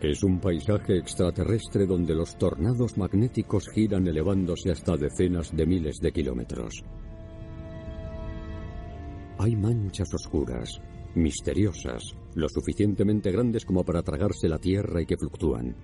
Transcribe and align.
Es 0.00 0.22
un 0.22 0.38
paisaje 0.38 0.96
extraterrestre 0.96 1.84
donde 1.84 2.14
los 2.14 2.36
tornados 2.38 2.96
magnéticos 2.96 3.68
giran 3.68 4.06
elevándose 4.06 4.70
hasta 4.70 4.96
decenas 4.96 5.54
de 5.56 5.66
miles 5.66 5.98
de 5.98 6.12
kilómetros. 6.12 6.84
Hay 9.38 9.56
manchas 9.56 10.14
oscuras, 10.14 10.80
misteriosas, 11.16 12.14
lo 12.34 12.48
suficientemente 12.48 13.32
grandes 13.32 13.64
como 13.64 13.84
para 13.84 14.02
tragarse 14.02 14.48
la 14.48 14.58
Tierra 14.58 15.02
y 15.02 15.06
que 15.06 15.16
fluctúan. 15.16 15.74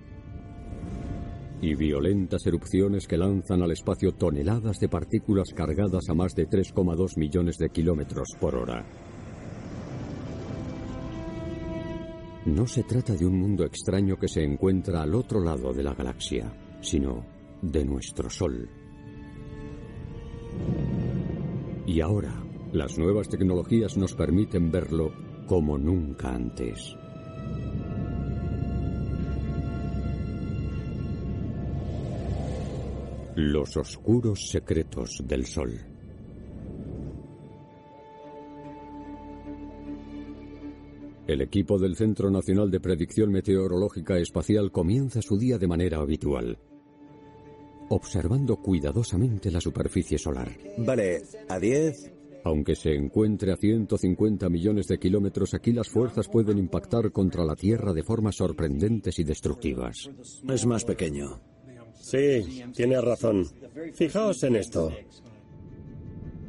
Y 1.61 1.75
violentas 1.75 2.45
erupciones 2.45 3.07
que 3.07 3.17
lanzan 3.17 3.63
al 3.63 3.71
espacio 3.71 4.13
toneladas 4.13 4.79
de 4.79 4.87
partículas 4.87 5.49
cargadas 5.53 6.07
a 6.09 6.13
más 6.13 6.33
de 6.35 6.47
3,2 6.47 7.17
millones 7.17 7.57
de 7.57 7.69
kilómetros 7.69 8.29
por 8.39 8.55
hora. 8.55 8.85
No 12.45 12.67
se 12.67 12.83
trata 12.83 13.15
de 13.15 13.25
un 13.25 13.39
mundo 13.39 13.65
extraño 13.65 14.17
que 14.17 14.27
se 14.27 14.43
encuentra 14.43 15.01
al 15.01 15.15
otro 15.15 15.43
lado 15.43 15.73
de 15.73 15.81
la 15.81 15.95
galaxia, 15.95 16.55
sino 16.79 17.25
de 17.59 17.83
nuestro 17.83 18.29
Sol. 18.29 18.69
Y 21.87 22.01
ahora, 22.01 22.43
las 22.71 22.99
nuevas 22.99 23.29
tecnologías 23.29 23.97
nos 23.97 24.13
permiten 24.13 24.69
verlo 24.71 25.11
como 25.47 25.75
nunca 25.79 26.35
antes. 26.35 26.95
Los 33.35 33.75
oscuros 33.75 34.49
secretos 34.49 35.23
del 35.25 35.47
Sol. 35.47 35.94
El 41.27 41.41
equipo 41.41 41.79
del 41.79 41.95
Centro 41.95 42.29
Nacional 42.29 42.69
de 42.69 42.79
Predicción 42.79 43.31
Meteorológica 43.31 44.15
Espacial 44.19 44.71
comienza 44.71 45.23
su 45.23 45.39
día 45.39 45.57
de 45.57 45.67
manera 45.67 45.97
habitual, 45.97 46.59
observando 47.89 48.57
cuidadosamente 48.57 49.49
la 49.49 49.59
superficie 49.59 50.19
solar. 50.19 50.55
Vale, 50.77 51.23
a 51.49 51.59
10. 51.59 52.13
Aunque 52.43 52.75
se 52.75 52.93
encuentre 52.93 53.51
a 53.51 53.57
150 53.57 54.47
millones 54.49 54.85
de 54.85 54.99
kilómetros, 54.99 55.55
aquí 55.55 55.71
las 55.71 55.89
fuerzas 55.89 56.27
pueden 56.27 56.59
impactar 56.59 57.11
contra 57.11 57.43
la 57.43 57.55
Tierra 57.55 57.91
de 57.91 58.03
formas 58.03 58.35
sorprendentes 58.35 59.17
y 59.17 59.23
destructivas. 59.23 60.07
Es 60.47 60.65
más 60.67 60.85
pequeño. 60.85 61.41
Sí, 61.95 62.63
tiene 62.75 63.01
razón. 63.01 63.47
Fijaos 63.95 64.43
en 64.43 64.57
esto. 64.57 64.91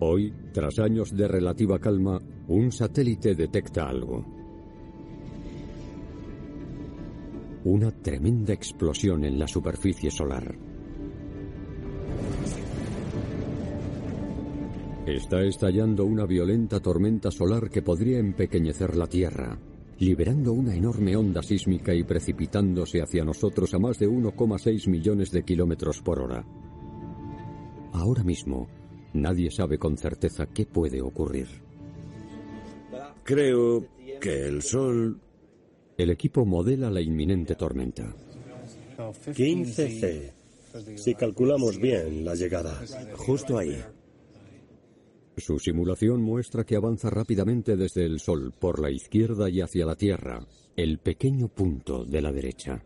Hoy, 0.01 0.35
tras 0.53 0.79
años 0.81 1.17
de 1.17 1.27
relativa 1.27 1.79
calma, 1.79 2.21
un 2.49 2.71
satélite 2.71 3.35
detecta 3.35 3.89
algo. 3.89 4.36
Una 7.67 7.91
tremenda 7.91 8.53
explosión 8.53 9.25
en 9.25 9.41
la 9.41 9.48
superficie 9.48 10.09
solar. 10.09 10.56
Está 15.05 15.42
estallando 15.42 16.05
una 16.05 16.27
violenta 16.27 16.78
tormenta 16.78 17.33
solar 17.33 17.69
que 17.69 17.83
podría 17.83 18.20
empequeñecer 18.20 18.97
la 18.97 19.08
Tierra, 19.08 19.58
liberando 19.98 20.53
una 20.53 20.77
enorme 20.77 21.17
onda 21.17 21.42
sísmica 21.42 21.92
y 21.92 22.05
precipitándose 22.05 23.03
hacia 23.03 23.25
nosotros 23.25 23.75
a 23.75 23.80
más 23.80 23.98
de 23.98 24.08
1,6 24.08 24.89
millones 24.89 25.33
de 25.33 25.42
kilómetros 25.42 26.01
por 26.03 26.20
hora. 26.20 26.47
Ahora 27.95 28.23
mismo, 28.23 28.69
nadie 29.12 29.51
sabe 29.51 29.77
con 29.77 29.98
certeza 29.98 30.46
qué 30.46 30.67
puede 30.67 31.02
ocurrir. 31.02 31.48
Creo 33.24 33.85
que 34.20 34.46
el 34.46 34.62
Sol 34.62 35.20
el 35.96 36.11
equipo 36.11 36.45
modela 36.45 36.90
la 36.90 37.01
inminente 37.01 37.55
tormenta. 37.55 38.14
15C. 38.98 40.33
Si 40.96 41.14
calculamos 41.14 41.79
bien 41.79 42.24
la 42.24 42.34
llegada. 42.34 42.83
Justo 43.17 43.58
ahí. 43.58 43.83
Su 45.39 45.58
simulación 45.58 46.23
muestra 46.23 46.64
que 46.64 46.77
avanza 46.77 47.11
rápidamente 47.11 47.77
desde 47.77 48.05
el 48.05 48.20
Sol 48.20 48.52
por 48.58 48.80
la 48.80 48.90
izquierda 48.90 49.51
y 49.51 49.61
hacia 49.61 49.85
la 49.85 49.95
Tierra, 49.95 50.46
el 50.77 50.98
pequeño 50.98 51.48
punto 51.48 52.05
de 52.05 52.23
la 52.23 52.33
derecha. 52.33 52.83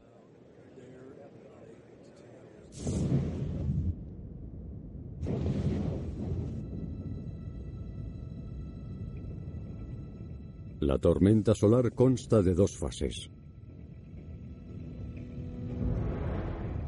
La 10.81 10.99
tormenta 10.99 11.55
solar 11.55 11.93
consta 11.93 12.41
de 12.41 12.55
dos 12.55 12.75
fases. 12.75 13.31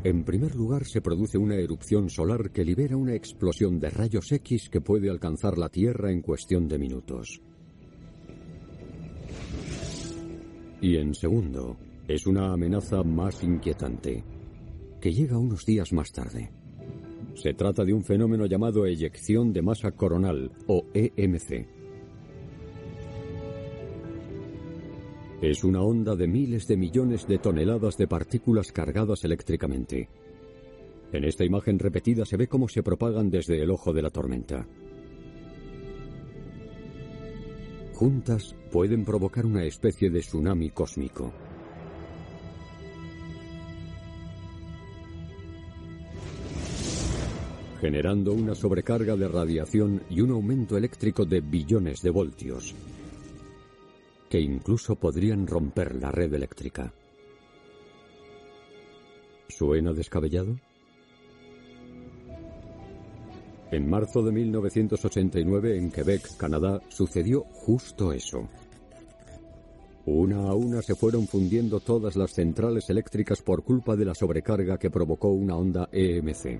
En 0.02 0.24
primer 0.24 0.56
lugar, 0.56 0.86
se 0.86 1.02
produce 1.02 1.36
una 1.36 1.56
erupción 1.56 2.08
solar 2.08 2.50
que 2.52 2.64
libera 2.64 2.96
una 2.96 3.14
explosión 3.14 3.78
de 3.78 3.90
rayos 3.90 4.32
X 4.32 4.70
que 4.70 4.80
puede 4.80 5.10
alcanzar 5.10 5.58
la 5.58 5.68
Tierra 5.68 6.10
en 6.10 6.22
cuestión 6.22 6.68
de 6.68 6.78
minutos. 6.78 7.42
Y 10.80 10.96
en 10.96 11.14
segundo, 11.14 11.76
es 12.08 12.26
una 12.26 12.50
amenaza 12.50 13.02
más 13.02 13.44
inquietante, 13.44 14.24
que 15.02 15.12
llega 15.12 15.36
unos 15.36 15.66
días 15.66 15.92
más 15.92 16.10
tarde. 16.12 16.50
Se 17.34 17.52
trata 17.52 17.84
de 17.84 17.92
un 17.92 18.02
fenómeno 18.02 18.46
llamado 18.46 18.86
eyección 18.86 19.52
de 19.52 19.60
masa 19.60 19.92
coronal, 19.92 20.50
o 20.66 20.86
EMC. 20.94 21.81
Es 25.42 25.64
una 25.64 25.82
onda 25.82 26.14
de 26.14 26.28
miles 26.28 26.68
de 26.68 26.76
millones 26.76 27.26
de 27.26 27.38
toneladas 27.38 27.96
de 27.96 28.06
partículas 28.06 28.70
cargadas 28.70 29.24
eléctricamente. 29.24 30.08
En 31.12 31.24
esta 31.24 31.44
imagen 31.44 31.80
repetida 31.80 32.24
se 32.24 32.36
ve 32.36 32.46
cómo 32.46 32.68
se 32.68 32.84
propagan 32.84 33.28
desde 33.28 33.60
el 33.60 33.72
ojo 33.72 33.92
de 33.92 34.02
la 34.02 34.10
tormenta. 34.10 34.64
Juntas 37.92 38.54
pueden 38.70 39.04
provocar 39.04 39.44
una 39.44 39.64
especie 39.64 40.10
de 40.10 40.20
tsunami 40.20 40.70
cósmico. 40.70 41.32
generando 47.80 48.32
una 48.32 48.54
sobrecarga 48.54 49.16
de 49.16 49.26
radiación 49.26 50.04
y 50.08 50.20
un 50.20 50.30
aumento 50.30 50.76
eléctrico 50.76 51.24
de 51.24 51.40
billones 51.40 52.00
de 52.00 52.10
voltios, 52.10 52.76
que 54.32 54.40
incluso 54.40 54.96
podrían 54.96 55.46
romper 55.46 55.94
la 55.94 56.10
red 56.10 56.32
eléctrica. 56.32 56.90
¿Suena 59.46 59.92
descabellado? 59.92 60.56
En 63.70 63.90
marzo 63.90 64.22
de 64.22 64.32
1989, 64.32 65.76
en 65.76 65.90
Quebec, 65.90 66.34
Canadá, 66.38 66.80
sucedió 66.88 67.42
justo 67.52 68.10
eso. 68.10 68.48
Una 70.06 70.48
a 70.48 70.54
una 70.54 70.80
se 70.80 70.94
fueron 70.94 71.26
fundiendo 71.26 71.80
todas 71.80 72.16
las 72.16 72.32
centrales 72.32 72.88
eléctricas 72.88 73.42
por 73.42 73.62
culpa 73.62 73.96
de 73.96 74.06
la 74.06 74.14
sobrecarga 74.14 74.78
que 74.78 74.88
provocó 74.88 75.28
una 75.28 75.56
onda 75.56 75.90
EMC. 75.92 76.58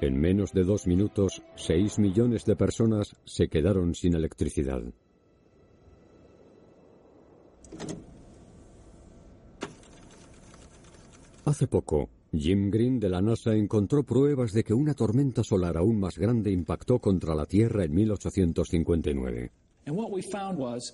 En 0.00 0.20
menos 0.20 0.52
de 0.52 0.62
dos 0.62 0.86
minutos, 0.86 1.42
seis 1.56 1.98
millones 1.98 2.44
de 2.44 2.54
personas 2.54 3.16
se 3.24 3.48
quedaron 3.48 3.94
sin 3.94 4.14
electricidad. 4.14 4.82
Hace 11.44 11.66
poco, 11.66 12.10
Jim 12.32 12.70
Green 12.70 13.00
de 13.00 13.08
la 13.08 13.20
NASA 13.20 13.54
encontró 13.54 14.04
pruebas 14.04 14.52
de 14.52 14.62
que 14.62 14.74
una 14.74 14.94
tormenta 14.94 15.42
solar 15.42 15.76
aún 15.76 15.98
más 15.98 16.16
grande 16.16 16.52
impactó 16.52 17.00
contra 17.00 17.34
la 17.34 17.46
Tierra 17.46 17.84
en 17.84 17.94
1859. 17.94 19.50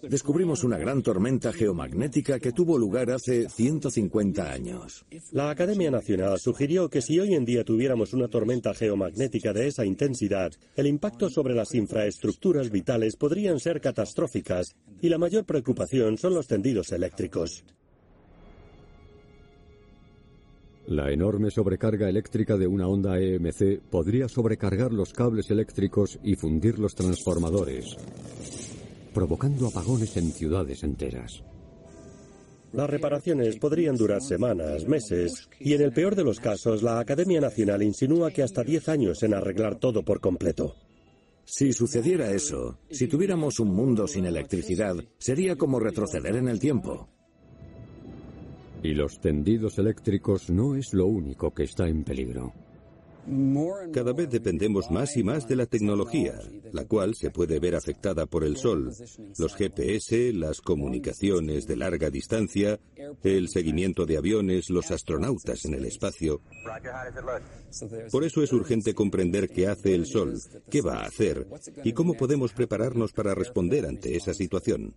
Descubrimos 0.02 0.62
una 0.62 0.79
gran 0.79 1.02
tormenta 1.02 1.52
geomagnética 1.52 2.38
que 2.38 2.52
tuvo 2.52 2.79
lugar 2.79 3.11
hace 3.11 3.49
150 3.49 4.52
años. 4.52 5.05
La 5.32 5.50
Academia 5.50 5.91
Nacional 5.91 6.38
sugirió 6.38 6.88
que 6.88 7.02
si 7.02 7.19
hoy 7.19 7.35
en 7.35 7.44
día 7.44 7.64
tuviéramos 7.64 8.12
una 8.12 8.29
tormenta 8.29 8.75
geomagnética 8.75 9.52
de 9.52 9.69
esa 9.69 9.85
intensidad, 9.85 10.52
el 10.76 10.87
impacto 10.87 11.29
sobre 11.29 11.55
las 11.55 11.75
infraestructuras 11.75 12.70
vitales 12.70 13.17
podrían 13.17 13.58
ser 13.58 13.81
catastróficas 13.81 14.76
y 15.00 15.08
la 15.08 15.19
mayor 15.19 15.44
preocupación 15.44 16.17
son 16.17 16.35
los 16.35 16.46
tendidos 16.46 16.93
eléctricos. 16.93 17.64
La 20.87 21.11
enorme 21.11 21.50
sobrecarga 21.50 22.11
eléctrica 22.11 22.58
de 22.58 22.67
una 22.67 22.87
onda 22.87 23.19
EMC 23.19 23.81
podría 23.91 24.29
sobrecargar 24.29 24.93
los 24.93 25.14
cables 25.14 25.50
eléctricos 25.50 26.19
y 26.23 26.37
fundir 26.37 26.79
los 26.79 26.94
transformadores 26.94 27.96
provocando 29.15 29.69
apagones 29.69 30.15
en 30.19 30.31
ciudades 30.33 30.83
enteras. 30.83 31.43
Las 32.75 32.91
reparaciones 32.91 33.57
podrían 33.57 33.95
durar 33.95 34.21
semanas, 34.21 34.87
meses, 34.89 35.49
y 35.61 35.75
en 35.75 35.83
el 35.83 35.93
peor 35.93 36.17
de 36.17 36.25
los 36.25 36.41
casos, 36.41 36.83
la 36.83 36.99
Academia 36.99 37.41
Nacional 37.41 37.85
insinúa 37.85 38.33
que 38.33 38.43
hasta 38.43 38.65
10 38.65 38.89
años 38.89 39.23
en 39.23 39.33
arreglar 39.33 39.77
todo 39.77 40.03
por 40.03 40.21
completo. 40.21 40.75
Si 41.45 41.73
sucediera 41.73 42.33
eso, 42.33 42.81
si 42.91 43.07
tuviéramos 43.07 43.61
un 43.61 43.69
mundo 43.69 44.09
sin 44.09 44.27
electricidad, 44.27 44.97
sería 45.19 45.55
como 45.55 45.79
retroceder 45.79 46.35
en 46.35 46.49
el 46.49 46.59
tiempo. 46.59 47.09
Y 48.83 48.93
los 48.93 49.21
tendidos 49.21 49.79
eléctricos 49.79 50.51
no 50.51 50.75
es 50.75 50.93
lo 50.93 51.07
único 51.07 51.55
que 51.55 51.63
está 51.63 51.87
en 51.87 52.03
peligro. 52.03 52.53
Cada 53.93 54.12
vez 54.12 54.29
dependemos 54.29 54.91
más 54.91 55.17
y 55.17 55.23
más 55.23 55.49
de 55.49 55.56
la 55.56 55.67
tecnología, 55.67 56.38
la 56.73 56.85
cual 56.85 57.15
se 57.15 57.31
puede 57.31 57.59
ver 57.59 57.75
afectada 57.75 58.26
por 58.26 58.44
el 58.44 58.56
Sol. 58.56 58.93
Los 59.38 59.55
GPS, 59.55 60.32
las 60.32 60.61
comunicaciones 60.61 61.67
de 61.67 61.76
larga 61.76 62.11
distancia, 62.11 62.79
el 63.23 63.49
seguimiento 63.49 64.05
de 64.05 64.19
aviones, 64.19 64.69
los 64.71 64.91
astronautas 64.91 65.65
en 65.65 65.75
el 65.75 65.87
espacio. 65.87 66.43
Por 68.11 68.25
eso 68.25 68.43
es 68.43 68.53
urgente 68.53 68.94
comprender 68.94 69.49
qué 69.49 69.69
hace 69.69 69.94
el 69.94 70.06
Sol, 70.06 70.38
qué 70.70 70.82
va 70.82 71.00
a 71.00 71.06
hacer 71.06 71.47
y 71.82 71.93
cómo 71.93 72.15
podemos 72.15 72.53
prepararnos 72.53 73.12
para 73.12 73.35
responder 73.35 73.87
ante 73.87 74.17
esa 74.17 74.35
situación. 74.35 74.94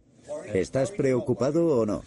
¿Estás 0.53 0.91
preocupado 0.91 1.65
o 1.67 1.85
no? 1.85 2.03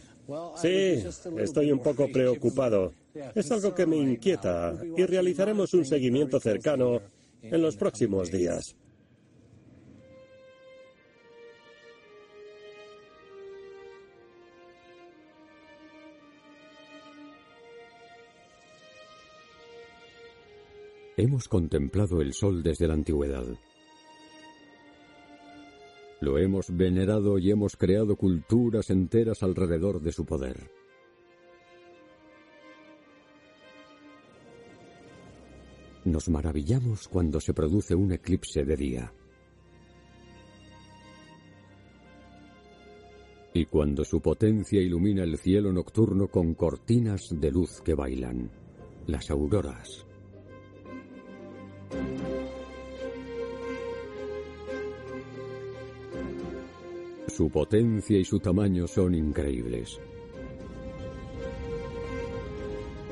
Sí, 0.56 1.04
estoy 1.38 1.72
un 1.72 1.80
poco 1.80 2.08
preocupado. 2.12 2.92
Es 3.34 3.50
algo 3.50 3.74
que 3.74 3.86
me 3.86 3.96
inquieta 3.96 4.74
y 4.96 5.04
realizaremos 5.04 5.74
un 5.74 5.84
seguimiento 5.84 6.38
cercano 6.38 7.00
en 7.42 7.62
los 7.62 7.76
próximos 7.76 8.30
días. 8.30 8.76
Hemos 21.16 21.48
contemplado 21.48 22.22
el 22.22 22.32
sol 22.32 22.62
desde 22.62 22.86
la 22.88 22.94
antigüedad. 22.94 23.44
Lo 26.20 26.36
hemos 26.36 26.76
venerado 26.76 27.38
y 27.38 27.50
hemos 27.50 27.76
creado 27.76 28.14
culturas 28.16 28.90
enteras 28.90 29.42
alrededor 29.42 30.02
de 30.02 30.12
su 30.12 30.26
poder. 30.26 30.70
Nos 36.04 36.28
maravillamos 36.28 37.08
cuando 37.08 37.40
se 37.40 37.54
produce 37.54 37.94
un 37.94 38.12
eclipse 38.12 38.64
de 38.64 38.76
día. 38.76 39.12
Y 43.52 43.64
cuando 43.64 44.04
su 44.04 44.20
potencia 44.20 44.80
ilumina 44.80 45.24
el 45.24 45.36
cielo 45.38 45.72
nocturno 45.72 46.28
con 46.28 46.54
cortinas 46.54 47.28
de 47.30 47.50
luz 47.50 47.80
que 47.82 47.94
bailan, 47.94 48.50
las 49.06 49.30
auroras. 49.30 50.06
Su 57.30 57.48
potencia 57.48 58.18
y 58.18 58.24
su 58.24 58.38
tamaño 58.40 58.86
son 58.86 59.14
increíbles. 59.14 59.98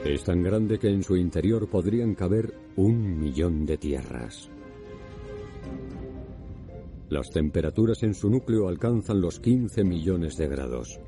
Es 0.04 0.24
tan 0.24 0.42
grande 0.42 0.78
que 0.78 0.88
en 0.88 1.02
su 1.02 1.16
interior 1.16 1.68
podrían 1.68 2.14
caber 2.14 2.52
un 2.76 3.18
millón 3.18 3.64
de 3.64 3.78
tierras. 3.78 4.50
Las 7.08 7.30
temperaturas 7.30 8.02
en 8.02 8.12
su 8.12 8.28
núcleo 8.28 8.68
alcanzan 8.68 9.20
los 9.20 9.40
15 9.40 9.84
millones 9.84 10.36
de 10.36 10.48
grados. 10.48 11.00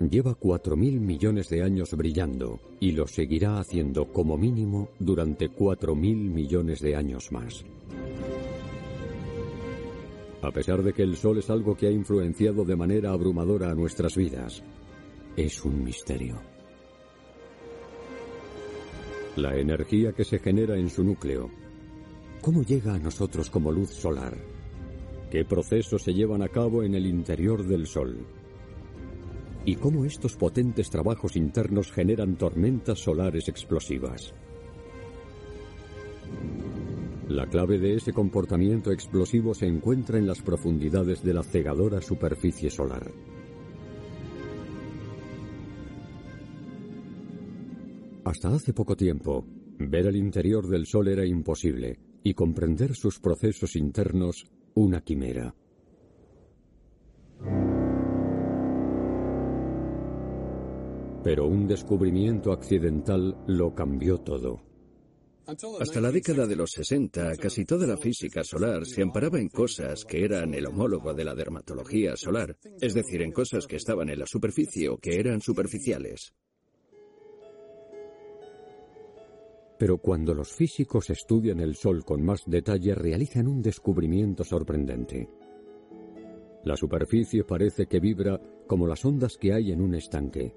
Lleva 0.00 0.36
4.000 0.36 0.98
millones 0.98 1.48
de 1.48 1.62
años 1.62 1.94
brillando 1.94 2.58
y 2.80 2.92
lo 2.92 3.06
seguirá 3.06 3.60
haciendo 3.60 4.12
como 4.12 4.36
mínimo 4.36 4.88
durante 4.98 5.50
4.000 5.50 5.94
millones 5.94 6.80
de 6.80 6.96
años 6.96 7.30
más. 7.30 7.64
A 10.42 10.50
pesar 10.50 10.82
de 10.82 10.92
que 10.92 11.02
el 11.02 11.16
Sol 11.16 11.38
es 11.38 11.50
algo 11.50 11.76
que 11.76 11.86
ha 11.86 11.90
influenciado 11.90 12.64
de 12.64 12.76
manera 12.76 13.12
abrumadora 13.12 13.70
a 13.70 13.74
nuestras 13.74 14.16
vidas, 14.16 14.62
es 15.36 15.64
un 15.64 15.84
misterio. 15.84 16.40
La 19.36 19.56
energía 19.56 20.12
que 20.12 20.24
se 20.24 20.38
genera 20.38 20.76
en 20.76 20.88
su 20.88 21.04
núcleo, 21.04 21.50
¿cómo 22.40 22.62
llega 22.62 22.94
a 22.94 22.98
nosotros 22.98 23.50
como 23.50 23.70
luz 23.70 23.90
solar? 23.90 24.36
¿Qué 25.30 25.44
procesos 25.44 26.02
se 26.02 26.12
llevan 26.12 26.42
a 26.42 26.48
cabo 26.48 26.82
en 26.82 26.94
el 26.94 27.06
interior 27.06 27.64
del 27.64 27.86
Sol? 27.86 28.26
¿Y 29.64 29.76
cómo 29.76 30.04
estos 30.04 30.36
potentes 30.36 30.88
trabajos 30.88 31.36
internos 31.36 31.92
generan 31.92 32.36
tormentas 32.36 32.98
solares 32.98 33.46
explosivas? 33.48 34.34
La 37.30 37.46
clave 37.46 37.78
de 37.78 37.94
ese 37.94 38.12
comportamiento 38.12 38.90
explosivo 38.90 39.54
se 39.54 39.64
encuentra 39.64 40.18
en 40.18 40.26
las 40.26 40.42
profundidades 40.42 41.22
de 41.22 41.32
la 41.32 41.44
cegadora 41.44 42.00
superficie 42.00 42.70
solar. 42.70 43.08
Hasta 48.24 48.48
hace 48.48 48.72
poco 48.72 48.96
tiempo, 48.96 49.46
ver 49.78 50.08
el 50.08 50.16
interior 50.16 50.66
del 50.66 50.86
Sol 50.86 51.06
era 51.06 51.24
imposible 51.24 52.00
y 52.24 52.34
comprender 52.34 52.96
sus 52.96 53.20
procesos 53.20 53.76
internos 53.76 54.44
una 54.74 55.00
quimera. 55.00 55.54
Pero 61.22 61.46
un 61.46 61.68
descubrimiento 61.68 62.50
accidental 62.50 63.36
lo 63.46 63.72
cambió 63.72 64.18
todo. 64.18 64.69
Hasta 65.46 66.00
la 66.00 66.12
década 66.12 66.46
de 66.46 66.56
los 66.56 66.70
60, 66.70 67.36
casi 67.36 67.64
toda 67.64 67.86
la 67.86 67.96
física 67.96 68.44
solar 68.44 68.86
se 68.86 69.02
amparaba 69.02 69.38
en 69.38 69.48
cosas 69.48 70.04
que 70.04 70.24
eran 70.24 70.54
el 70.54 70.66
homólogo 70.66 71.12
de 71.12 71.24
la 71.24 71.34
dermatología 71.34 72.16
solar, 72.16 72.56
es 72.80 72.94
decir, 72.94 73.22
en 73.22 73.32
cosas 73.32 73.66
que 73.66 73.76
estaban 73.76 74.08
en 74.10 74.18
la 74.18 74.26
superficie 74.26 74.88
o 74.88 74.98
que 74.98 75.18
eran 75.18 75.40
superficiales. 75.40 76.34
Pero 79.78 79.96
cuando 79.96 80.34
los 80.34 80.52
físicos 80.52 81.08
estudian 81.08 81.58
el 81.58 81.74
Sol 81.74 82.04
con 82.04 82.22
más 82.22 82.42
detalle, 82.46 82.94
realizan 82.94 83.48
un 83.48 83.62
descubrimiento 83.62 84.44
sorprendente. 84.44 85.26
La 86.64 86.76
superficie 86.76 87.44
parece 87.44 87.86
que 87.86 87.98
vibra 87.98 88.38
como 88.66 88.86
las 88.86 89.02
ondas 89.06 89.38
que 89.38 89.54
hay 89.54 89.72
en 89.72 89.80
un 89.80 89.94
estanque. 89.94 90.54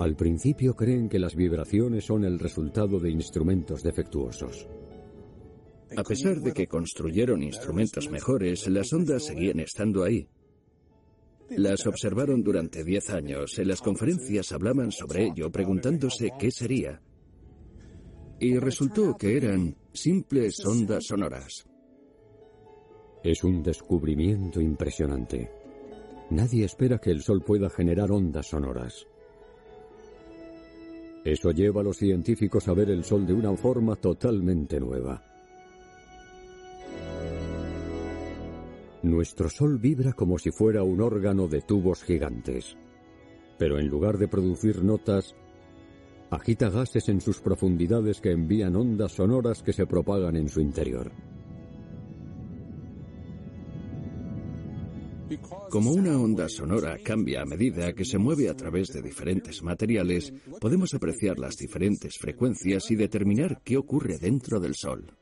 Al 0.00 0.16
principio 0.16 0.74
creen 0.74 1.10
que 1.10 1.18
las 1.18 1.36
vibraciones 1.36 2.06
son 2.06 2.24
el 2.24 2.38
resultado 2.38 2.98
de 2.98 3.10
instrumentos 3.10 3.82
defectuosos. 3.82 4.66
A 5.94 6.02
pesar 6.02 6.40
de 6.40 6.54
que 6.54 6.66
construyeron 6.66 7.42
instrumentos 7.42 8.08
mejores, 8.08 8.66
las 8.68 8.90
ondas 8.94 9.26
seguían 9.26 9.60
estando 9.60 10.02
ahí. 10.02 10.26
Las 11.50 11.86
observaron 11.86 12.42
durante 12.42 12.82
10 12.82 13.10
años. 13.10 13.58
En 13.58 13.68
las 13.68 13.82
conferencias 13.82 14.52
hablaban 14.52 14.90
sobre 14.90 15.26
ello, 15.26 15.52
preguntándose 15.52 16.30
qué 16.38 16.50
sería. 16.50 17.02
Y 18.38 18.56
resultó 18.56 19.18
que 19.18 19.36
eran 19.36 19.76
simples 19.92 20.64
ondas 20.64 21.04
sonoras. 21.06 21.66
Es 23.22 23.44
un 23.44 23.62
descubrimiento 23.62 24.62
impresionante. 24.62 25.50
Nadie 26.30 26.64
espera 26.64 26.96
que 26.98 27.10
el 27.10 27.20
Sol 27.20 27.42
pueda 27.44 27.68
generar 27.68 28.10
ondas 28.10 28.46
sonoras. 28.46 29.06
Eso 31.24 31.50
lleva 31.50 31.82
a 31.82 31.84
los 31.84 31.98
científicos 31.98 32.66
a 32.68 32.74
ver 32.74 32.90
el 32.90 33.04
Sol 33.04 33.26
de 33.26 33.34
una 33.34 33.54
forma 33.56 33.96
totalmente 33.96 34.80
nueva. 34.80 35.22
Nuestro 39.02 39.48
Sol 39.48 39.78
vibra 39.78 40.12
como 40.12 40.38
si 40.38 40.50
fuera 40.50 40.82
un 40.82 41.00
órgano 41.00 41.48
de 41.48 41.62
tubos 41.62 42.02
gigantes, 42.02 42.76
pero 43.58 43.78
en 43.78 43.88
lugar 43.88 44.18
de 44.18 44.28
producir 44.28 44.82
notas, 44.82 45.34
agita 46.30 46.70
gases 46.70 47.08
en 47.08 47.20
sus 47.20 47.40
profundidades 47.40 48.20
que 48.20 48.30
envían 48.30 48.76
ondas 48.76 49.12
sonoras 49.12 49.62
que 49.62 49.72
se 49.72 49.86
propagan 49.86 50.36
en 50.36 50.48
su 50.48 50.60
interior. 50.60 51.12
Como 55.70 55.92
una 55.92 56.18
onda 56.18 56.48
sonora 56.48 56.96
cambia 57.02 57.42
a 57.42 57.44
medida 57.44 57.92
que 57.92 58.04
se 58.04 58.18
mueve 58.18 58.48
a 58.48 58.54
través 58.54 58.88
de 58.88 59.02
diferentes 59.02 59.62
materiales, 59.62 60.32
podemos 60.60 60.92
apreciar 60.94 61.38
las 61.38 61.56
diferentes 61.56 62.18
frecuencias 62.18 62.90
y 62.90 62.96
determinar 62.96 63.60
qué 63.62 63.76
ocurre 63.76 64.18
dentro 64.18 64.58
del 64.58 64.74
Sol. 64.74 65.16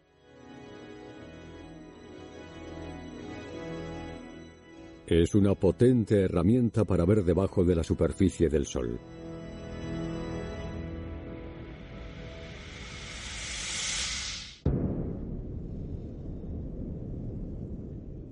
Es 5.07 5.35
una 5.35 5.55
potente 5.55 6.23
herramienta 6.23 6.85
para 6.85 7.07
ver 7.07 7.25
debajo 7.25 7.65
de 7.65 7.75
la 7.75 7.83
superficie 7.83 8.49
del 8.49 8.67
Sol. 8.67 9.01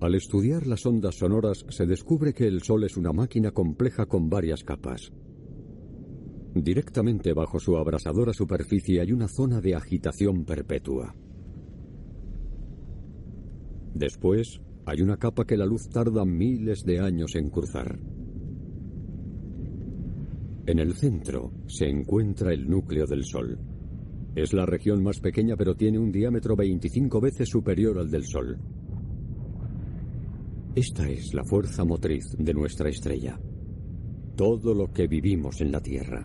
Al 0.06 0.14
estudiar 0.14 0.68
las 0.68 0.86
ondas 0.86 1.16
sonoras 1.16 1.66
se 1.68 1.84
descubre 1.84 2.32
que 2.32 2.46
el 2.46 2.62
Sol 2.62 2.84
es 2.84 2.96
una 2.96 3.12
máquina 3.12 3.50
compleja 3.50 4.06
con 4.06 4.30
varias 4.30 4.62
capas. 4.62 5.12
Directamente 6.54 7.32
bajo 7.32 7.58
su 7.58 7.76
abrasadora 7.76 8.32
superficie 8.32 9.00
hay 9.00 9.10
una 9.10 9.26
zona 9.26 9.60
de 9.60 9.74
agitación 9.74 10.44
perpetua. 10.44 11.12
Después, 13.94 14.60
hay 14.84 15.02
una 15.02 15.16
capa 15.16 15.44
que 15.44 15.56
la 15.56 15.66
luz 15.66 15.88
tarda 15.88 16.24
miles 16.24 16.84
de 16.84 17.00
años 17.00 17.34
en 17.34 17.50
cruzar. 17.50 17.98
En 20.66 20.78
el 20.78 20.94
centro 20.94 21.50
se 21.66 21.88
encuentra 21.88 22.52
el 22.52 22.70
núcleo 22.70 23.06
del 23.06 23.24
Sol. 23.24 23.58
Es 24.36 24.52
la 24.52 24.66
región 24.66 25.02
más 25.02 25.18
pequeña 25.18 25.56
pero 25.56 25.74
tiene 25.74 25.98
un 25.98 26.12
diámetro 26.12 26.54
25 26.54 27.20
veces 27.20 27.48
superior 27.48 27.98
al 27.98 28.08
del 28.08 28.24
Sol. 28.24 28.56
Esta 30.76 31.08
es 31.08 31.32
la 31.32 31.42
fuerza 31.42 31.84
motriz 31.84 32.36
de 32.38 32.52
nuestra 32.52 32.90
estrella. 32.90 33.40
Todo 34.36 34.74
lo 34.74 34.92
que 34.92 35.06
vivimos 35.06 35.62
en 35.62 35.72
la 35.72 35.80
Tierra. 35.80 36.22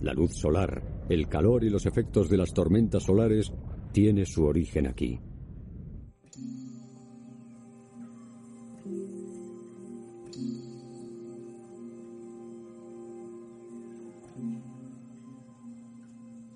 La 0.00 0.12
luz 0.12 0.32
solar, 0.34 1.06
el 1.08 1.28
calor 1.28 1.62
y 1.62 1.70
los 1.70 1.86
efectos 1.86 2.28
de 2.28 2.36
las 2.36 2.52
tormentas 2.52 3.04
solares 3.04 3.52
tiene 3.92 4.26
su 4.26 4.42
origen 4.42 4.88
aquí. 4.88 5.20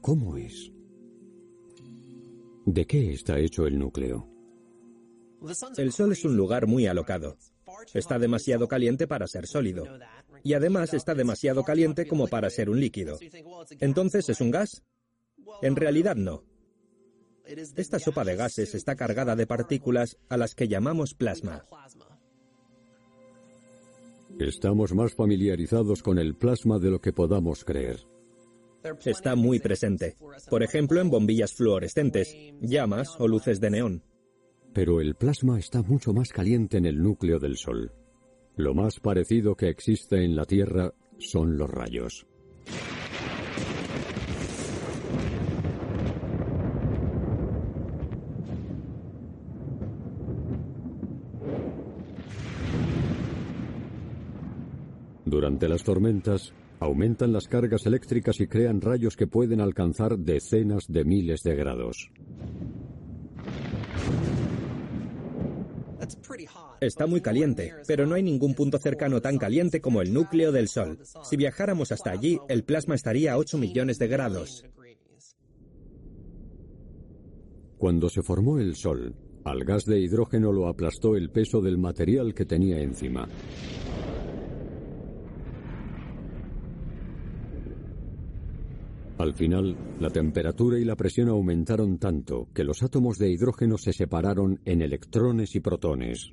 ¿Cómo 0.00 0.36
es? 0.36 0.72
¿De 2.66 2.84
qué 2.86 3.12
está 3.12 3.38
hecho 3.38 3.68
el 3.68 3.78
núcleo? 3.78 4.29
El 5.76 5.92
Sol 5.92 6.12
es 6.12 6.24
un 6.24 6.36
lugar 6.36 6.66
muy 6.66 6.86
alocado. 6.86 7.36
Está 7.94 8.18
demasiado 8.18 8.68
caliente 8.68 9.06
para 9.06 9.26
ser 9.26 9.46
sólido. 9.46 9.84
Y 10.42 10.54
además 10.54 10.94
está 10.94 11.14
demasiado 11.14 11.64
caliente 11.64 12.06
como 12.06 12.26
para 12.26 12.50
ser 12.50 12.70
un 12.70 12.80
líquido. 12.80 13.18
Entonces, 13.80 14.28
¿es 14.28 14.40
un 14.40 14.50
gas? 14.50 14.82
En 15.62 15.76
realidad 15.76 16.16
no. 16.16 16.44
Esta 17.44 17.98
sopa 17.98 18.24
de 18.24 18.36
gases 18.36 18.74
está 18.74 18.94
cargada 18.94 19.34
de 19.34 19.46
partículas 19.46 20.16
a 20.28 20.36
las 20.36 20.54
que 20.54 20.68
llamamos 20.68 21.14
plasma. 21.14 21.64
Estamos 24.38 24.94
más 24.94 25.14
familiarizados 25.14 26.02
con 26.02 26.18
el 26.18 26.36
plasma 26.36 26.78
de 26.78 26.90
lo 26.90 27.00
que 27.00 27.12
podamos 27.12 27.64
creer. 27.64 28.00
Está 29.04 29.34
muy 29.34 29.58
presente. 29.58 30.16
Por 30.48 30.62
ejemplo, 30.62 31.00
en 31.00 31.10
bombillas 31.10 31.52
fluorescentes, 31.52 32.34
llamas 32.60 33.16
o 33.18 33.28
luces 33.28 33.60
de 33.60 33.70
neón. 33.70 34.02
Pero 34.72 35.00
el 35.00 35.14
plasma 35.14 35.58
está 35.58 35.82
mucho 35.82 36.12
más 36.12 36.30
caliente 36.30 36.78
en 36.78 36.86
el 36.86 37.02
núcleo 37.02 37.38
del 37.38 37.56
Sol. 37.56 37.92
Lo 38.56 38.74
más 38.74 39.00
parecido 39.00 39.56
que 39.56 39.68
existe 39.68 40.24
en 40.24 40.36
la 40.36 40.44
Tierra 40.44 40.92
son 41.18 41.56
los 41.56 41.70
rayos. 41.70 42.26
Durante 55.24 55.68
las 55.68 55.84
tormentas, 55.84 56.52
aumentan 56.80 57.32
las 57.32 57.46
cargas 57.46 57.86
eléctricas 57.86 58.40
y 58.40 58.48
crean 58.48 58.80
rayos 58.80 59.16
que 59.16 59.26
pueden 59.26 59.60
alcanzar 59.60 60.18
decenas 60.18 60.86
de 60.88 61.04
miles 61.04 61.42
de 61.42 61.54
grados. 61.54 62.10
Está 66.80 67.06
muy 67.06 67.20
caliente, 67.20 67.74
pero 67.86 68.06
no 68.06 68.14
hay 68.14 68.22
ningún 68.22 68.54
punto 68.54 68.78
cercano 68.78 69.20
tan 69.20 69.38
caliente 69.38 69.80
como 69.80 70.02
el 70.02 70.12
núcleo 70.12 70.52
del 70.52 70.68
Sol. 70.68 70.98
Si 71.22 71.36
viajáramos 71.36 71.92
hasta 71.92 72.10
allí, 72.10 72.38
el 72.48 72.64
plasma 72.64 72.94
estaría 72.94 73.32
a 73.32 73.38
8 73.38 73.58
millones 73.58 73.98
de 73.98 74.08
grados. 74.08 74.64
Cuando 77.78 78.08
se 78.10 78.22
formó 78.22 78.58
el 78.58 78.76
Sol, 78.76 79.14
al 79.44 79.64
gas 79.64 79.84
de 79.84 79.98
hidrógeno 79.98 80.52
lo 80.52 80.68
aplastó 80.68 81.16
el 81.16 81.30
peso 81.30 81.60
del 81.60 81.78
material 81.78 82.34
que 82.34 82.44
tenía 82.44 82.78
encima. 82.80 83.26
Al 89.20 89.34
final, 89.34 89.76
la 90.00 90.08
temperatura 90.08 90.78
y 90.78 90.84
la 90.86 90.96
presión 90.96 91.28
aumentaron 91.28 91.98
tanto 91.98 92.48
que 92.54 92.64
los 92.64 92.82
átomos 92.82 93.18
de 93.18 93.30
hidrógeno 93.30 93.76
se 93.76 93.92
separaron 93.92 94.60
en 94.64 94.80
electrones 94.80 95.54
y 95.54 95.60
protones, 95.60 96.32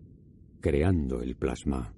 creando 0.62 1.22
el 1.22 1.36
plasma. 1.36 1.94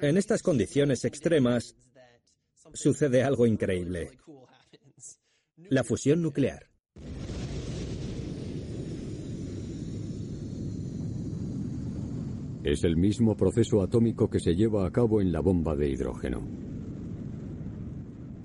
En 0.00 0.16
estas 0.16 0.42
condiciones 0.42 1.04
extremas 1.04 1.76
sucede 2.74 3.22
algo 3.22 3.46
increíble. 3.46 4.10
La 5.68 5.84
fusión 5.84 6.22
nuclear. 6.22 6.66
Es 12.64 12.82
el 12.82 12.96
mismo 12.96 13.36
proceso 13.36 13.80
atómico 13.80 14.28
que 14.28 14.40
se 14.40 14.56
lleva 14.56 14.84
a 14.84 14.90
cabo 14.90 15.20
en 15.20 15.30
la 15.30 15.38
bomba 15.38 15.76
de 15.76 15.88
hidrógeno. 15.88 16.69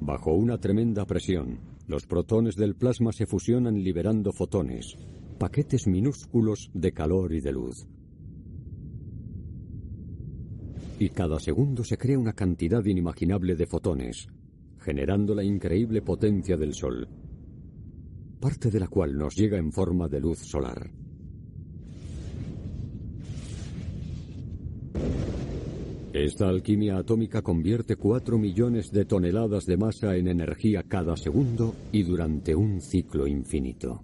Bajo 0.05 0.33
una 0.33 0.59
tremenda 0.59 1.03
presión, 1.05 1.57
los 1.87 2.05
protones 2.05 2.55
del 2.55 2.75
plasma 2.75 3.11
se 3.11 3.25
fusionan 3.25 3.83
liberando 3.83 4.31
fotones, 4.31 4.95
paquetes 5.39 5.87
minúsculos 5.87 6.69
de 6.75 6.91
calor 6.91 7.33
y 7.33 7.41
de 7.41 7.51
luz. 7.51 7.87
Y 10.99 11.09
cada 11.09 11.39
segundo 11.39 11.83
se 11.83 11.97
crea 11.97 12.19
una 12.19 12.33
cantidad 12.33 12.85
inimaginable 12.85 13.55
de 13.55 13.65
fotones, 13.65 14.27
generando 14.77 15.33
la 15.33 15.43
increíble 15.43 16.03
potencia 16.03 16.55
del 16.55 16.75
Sol, 16.75 17.09
parte 18.39 18.69
de 18.69 18.79
la 18.79 18.87
cual 18.87 19.17
nos 19.17 19.35
llega 19.35 19.57
en 19.57 19.71
forma 19.71 20.07
de 20.07 20.19
luz 20.19 20.37
solar. 20.37 20.91
Esta 26.15 26.47
alquimia 26.47 26.95
atómica 26.97 27.41
convierte 27.41 27.97
4 27.97 28.37
millones 28.37 28.89
de 28.89 29.03
toneladas 29.03 29.65
de 29.65 29.75
masa 29.75 30.15
en 30.15 30.29
energía 30.29 30.81
cada 30.87 31.17
segundo 31.17 31.75
y 31.91 32.03
durante 32.03 32.55
un 32.55 32.79
ciclo 32.79 33.27
infinito. 33.27 34.01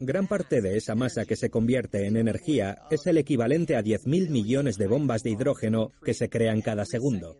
Gran 0.00 0.26
parte 0.26 0.60
de 0.60 0.76
esa 0.76 0.96
masa 0.96 1.24
que 1.24 1.36
se 1.36 1.50
convierte 1.50 2.04
en 2.08 2.16
energía 2.16 2.82
es 2.90 3.06
el 3.06 3.16
equivalente 3.16 3.76
a 3.76 3.80
10.000 3.80 4.28
millones 4.28 4.76
de 4.76 4.88
bombas 4.88 5.22
de 5.22 5.30
hidrógeno 5.30 5.92
que 6.04 6.14
se 6.14 6.28
crean 6.28 6.62
cada 6.62 6.84
segundo. 6.84 7.38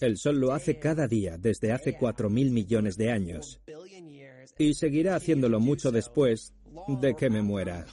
El 0.00 0.18
Sol 0.18 0.38
lo 0.38 0.52
hace 0.52 0.78
cada 0.78 1.08
día 1.08 1.36
desde 1.36 1.72
hace 1.72 1.98
4.000 1.98 2.52
millones 2.52 2.96
de 2.96 3.10
años. 3.10 3.60
Y 4.56 4.74
seguirá 4.74 5.16
haciéndolo 5.16 5.58
mucho 5.58 5.90
después 5.90 6.54
de 7.00 7.16
que 7.16 7.28
me 7.28 7.42
muera. 7.42 7.86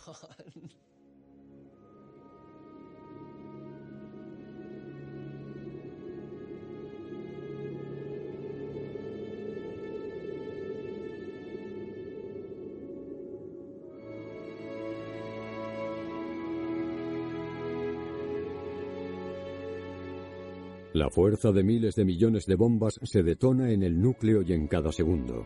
La 21.04 21.10
fuerza 21.10 21.52
de 21.52 21.64
miles 21.64 21.96
de 21.96 22.06
millones 22.06 22.46
de 22.46 22.56
bombas 22.56 22.98
se 23.04 23.24
detona 23.24 23.74
en 23.74 23.84
el 23.84 24.02
núcleo 24.02 24.42
y 24.42 24.54
en 24.54 24.70
cada 24.70 24.90
segundo. 24.90 25.46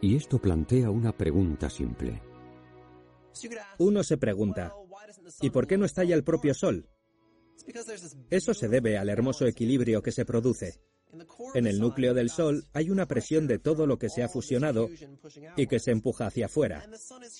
Y 0.00 0.16
esto 0.16 0.40
plantea 0.40 0.90
una 0.90 1.16
pregunta 1.16 1.70
simple. 1.70 2.20
Uno 3.78 4.02
se 4.02 4.16
pregunta, 4.16 4.74
¿y 5.40 5.50
por 5.50 5.68
qué 5.68 5.78
no 5.78 5.84
estalla 5.84 6.16
el 6.16 6.24
propio 6.24 6.52
Sol? 6.52 6.88
Eso 8.28 8.54
se 8.54 8.68
debe 8.68 8.98
al 8.98 9.08
hermoso 9.08 9.46
equilibrio 9.46 10.02
que 10.02 10.10
se 10.10 10.24
produce. 10.24 10.80
En 11.54 11.68
el 11.68 11.78
núcleo 11.78 12.12
del 12.12 12.28
Sol 12.28 12.64
hay 12.72 12.90
una 12.90 13.06
presión 13.06 13.46
de 13.46 13.60
todo 13.60 13.86
lo 13.86 14.00
que 14.00 14.08
se 14.08 14.24
ha 14.24 14.28
fusionado 14.28 14.88
y 15.56 15.68
que 15.68 15.78
se 15.78 15.92
empuja 15.92 16.26
hacia 16.26 16.46
afuera. 16.46 16.84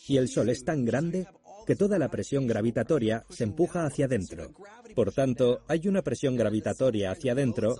Y 0.06 0.16
el 0.16 0.28
Sol 0.28 0.48
es 0.48 0.64
tan 0.64 0.84
grande 0.84 1.26
que 1.66 1.76
toda 1.76 1.98
la 1.98 2.08
presión 2.08 2.46
gravitatoria 2.46 3.24
se 3.28 3.44
empuja 3.44 3.84
hacia 3.84 4.06
adentro. 4.06 4.50
Por 4.94 5.12
tanto, 5.12 5.60
hay 5.68 5.86
una 5.88 6.02
presión 6.02 6.36
gravitatoria 6.36 7.12
hacia 7.12 7.32
adentro 7.32 7.76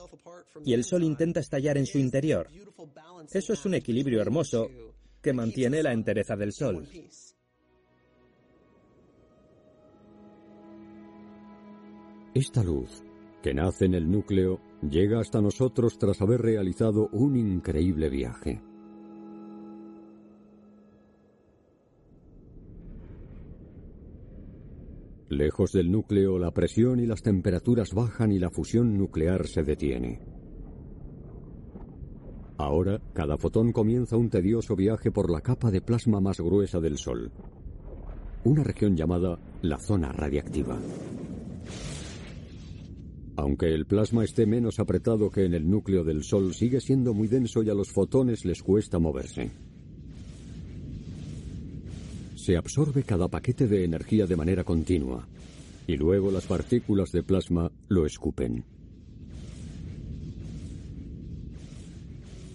y 0.64 0.74
el 0.74 0.84
Sol 0.84 1.02
intenta 1.02 1.40
estallar 1.40 1.78
en 1.78 1.86
su 1.86 1.98
interior. 1.98 2.48
Eso 3.32 3.52
es 3.52 3.64
un 3.66 3.74
equilibrio 3.74 4.20
hermoso 4.20 4.68
que 5.20 5.32
mantiene 5.32 5.82
la 5.82 5.92
entereza 5.92 6.36
del 6.36 6.52
Sol. 6.52 6.88
Esta 12.32 12.62
luz, 12.62 13.02
que 13.42 13.52
nace 13.52 13.86
en 13.86 13.94
el 13.94 14.10
núcleo, 14.10 14.60
llega 14.88 15.20
hasta 15.20 15.40
nosotros 15.40 15.98
tras 15.98 16.20
haber 16.20 16.40
realizado 16.40 17.08
un 17.12 17.36
increíble 17.36 18.08
viaje. 18.08 18.62
Lejos 25.30 25.70
del 25.70 25.92
núcleo, 25.92 26.40
la 26.40 26.50
presión 26.50 26.98
y 26.98 27.06
las 27.06 27.22
temperaturas 27.22 27.94
bajan 27.94 28.32
y 28.32 28.40
la 28.40 28.50
fusión 28.50 28.98
nuclear 28.98 29.46
se 29.46 29.62
detiene. 29.62 30.20
Ahora, 32.58 33.00
cada 33.14 33.38
fotón 33.38 33.70
comienza 33.70 34.16
un 34.16 34.28
tedioso 34.28 34.74
viaje 34.74 35.12
por 35.12 35.30
la 35.30 35.40
capa 35.40 35.70
de 35.70 35.82
plasma 35.82 36.20
más 36.20 36.40
gruesa 36.40 36.80
del 36.80 36.98
Sol, 36.98 37.30
una 38.42 38.64
región 38.64 38.96
llamada 38.96 39.38
la 39.62 39.78
zona 39.78 40.10
radiactiva. 40.10 40.76
Aunque 43.36 43.72
el 43.72 43.86
plasma 43.86 44.24
esté 44.24 44.46
menos 44.46 44.80
apretado 44.80 45.30
que 45.30 45.44
en 45.44 45.54
el 45.54 45.70
núcleo 45.70 46.02
del 46.02 46.24
Sol, 46.24 46.54
sigue 46.54 46.80
siendo 46.80 47.14
muy 47.14 47.28
denso 47.28 47.62
y 47.62 47.70
a 47.70 47.74
los 47.74 47.92
fotones 47.92 48.44
les 48.44 48.64
cuesta 48.64 48.98
moverse. 48.98 49.69
Se 52.42 52.56
absorbe 52.56 53.02
cada 53.02 53.28
paquete 53.28 53.66
de 53.66 53.84
energía 53.84 54.26
de 54.26 54.34
manera 54.34 54.64
continua 54.64 55.28
y 55.86 55.96
luego 55.96 56.30
las 56.30 56.46
partículas 56.46 57.12
de 57.12 57.22
plasma 57.22 57.70
lo 57.88 58.06
escupen. 58.06 58.64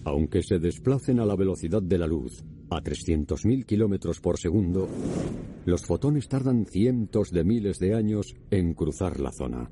Aunque 0.02 0.42
se 0.42 0.58
desplacen 0.58 1.20
a 1.20 1.24
la 1.24 1.36
velocidad 1.36 1.82
de 1.82 1.98
la 1.98 2.08
luz, 2.08 2.42
a 2.68 2.80
300.000 2.80 3.64
kilómetros 3.64 4.18
por 4.18 4.40
segundo, 4.40 4.88
los 5.66 5.86
fotones 5.86 6.26
tardan 6.26 6.66
cientos 6.66 7.30
de 7.30 7.44
miles 7.44 7.78
de 7.78 7.94
años 7.94 8.34
en 8.50 8.74
cruzar 8.74 9.20
la 9.20 9.30
zona. 9.30 9.70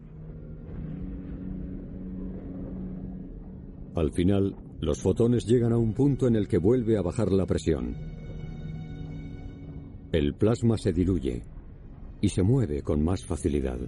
Al 3.97 4.13
final, 4.13 4.55
los 4.81 5.01
fotones 5.01 5.45
llegan 5.45 5.73
a 5.73 5.79
un 5.79 5.93
punto 5.93 6.29
en 6.29 6.37
el 6.37 6.47
que 6.47 6.59
vuelve 6.59 6.97
a 6.97 7.03
bajar 7.03 7.33
la 7.33 7.47
presión. 7.47 8.14
El 10.15 10.33
plasma 10.37 10.79
se 10.79 10.93
diluye 10.93 11.43
y 12.21 12.29
se 12.29 12.45
mueve 12.45 12.83
con 12.83 13.03
más 13.03 13.27
facilidad. 13.27 13.81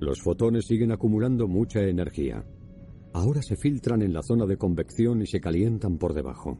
Los 0.00 0.20
fotones 0.20 0.66
siguen 0.66 0.90
acumulando 0.90 1.46
mucha 1.46 1.80
energía. 1.80 2.44
Ahora 3.12 3.40
se 3.40 3.54
filtran 3.54 4.02
en 4.02 4.12
la 4.12 4.20
zona 4.24 4.46
de 4.46 4.56
convección 4.56 5.22
y 5.22 5.26
se 5.26 5.38
calientan 5.38 5.96
por 5.96 6.12
debajo. 6.12 6.58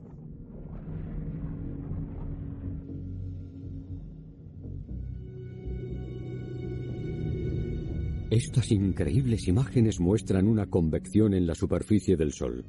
Estas 8.31 8.71
increíbles 8.71 9.49
imágenes 9.49 9.99
muestran 9.99 10.47
una 10.47 10.67
convección 10.67 11.35
en 11.35 11.49
la 11.49 11.57
superficie 11.57 12.17
del 12.17 12.31
Sol, 12.31 12.65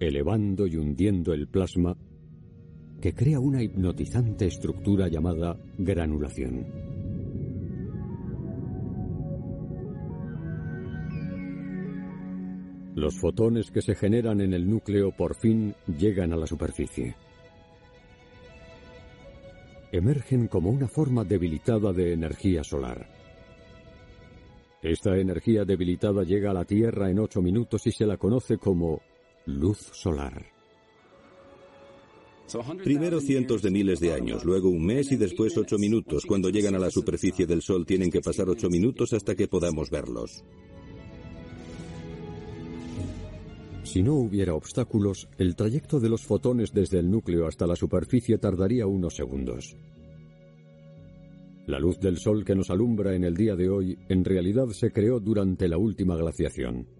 elevando 0.00 0.66
y 0.66 0.76
hundiendo 0.76 1.34
el 1.34 1.46
plasma 1.46 1.94
que 3.00 3.14
crea 3.14 3.38
una 3.38 3.62
hipnotizante 3.62 4.46
estructura 4.46 5.08
llamada 5.08 5.56
granulación. 5.78 6.66
Los 12.96 13.16
fotones 13.20 13.70
que 13.70 13.80
se 13.80 13.94
generan 13.94 14.40
en 14.40 14.52
el 14.52 14.68
núcleo 14.68 15.12
por 15.12 15.36
fin 15.36 15.74
llegan 15.86 16.32
a 16.32 16.36
la 16.36 16.48
superficie. 16.48 17.14
Emergen 19.92 20.48
como 20.48 20.70
una 20.70 20.88
forma 20.88 21.22
debilitada 21.22 21.92
de 21.92 22.12
energía 22.12 22.64
solar. 22.64 23.08
Esta 24.82 25.16
energía 25.16 25.64
debilitada 25.64 26.24
llega 26.24 26.50
a 26.50 26.54
la 26.54 26.64
Tierra 26.64 27.08
en 27.08 27.20
ocho 27.20 27.40
minutos 27.40 27.86
y 27.86 27.92
se 27.92 28.06
la 28.06 28.16
conoce 28.16 28.58
como 28.58 29.00
luz 29.46 29.78
solar. 29.92 30.57
Primero 32.82 33.20
cientos 33.20 33.60
de 33.60 33.70
miles 33.70 34.00
de 34.00 34.14
años, 34.14 34.44
luego 34.44 34.70
un 34.70 34.86
mes 34.86 35.12
y 35.12 35.16
después 35.16 35.56
ocho 35.58 35.76
minutos. 35.78 36.24
Cuando 36.26 36.48
llegan 36.48 36.74
a 36.74 36.78
la 36.78 36.90
superficie 36.90 37.46
del 37.46 37.60
Sol 37.60 37.84
tienen 37.84 38.10
que 38.10 38.20
pasar 38.20 38.48
ocho 38.48 38.70
minutos 38.70 39.12
hasta 39.12 39.34
que 39.34 39.48
podamos 39.48 39.90
verlos. 39.90 40.44
Si 43.82 44.02
no 44.02 44.14
hubiera 44.14 44.54
obstáculos, 44.54 45.28
el 45.38 45.56
trayecto 45.56 46.00
de 46.00 46.08
los 46.08 46.22
fotones 46.22 46.72
desde 46.72 46.98
el 46.98 47.10
núcleo 47.10 47.46
hasta 47.46 47.66
la 47.66 47.76
superficie 47.76 48.38
tardaría 48.38 48.86
unos 48.86 49.14
segundos. 49.14 49.76
La 51.66 51.78
luz 51.78 52.00
del 52.00 52.16
Sol 52.16 52.44
que 52.44 52.54
nos 52.54 52.70
alumbra 52.70 53.14
en 53.14 53.24
el 53.24 53.34
día 53.34 53.56
de 53.56 53.68
hoy 53.68 53.98
en 54.08 54.24
realidad 54.24 54.68
se 54.68 54.90
creó 54.90 55.20
durante 55.20 55.68
la 55.68 55.76
última 55.76 56.16
glaciación. 56.16 56.97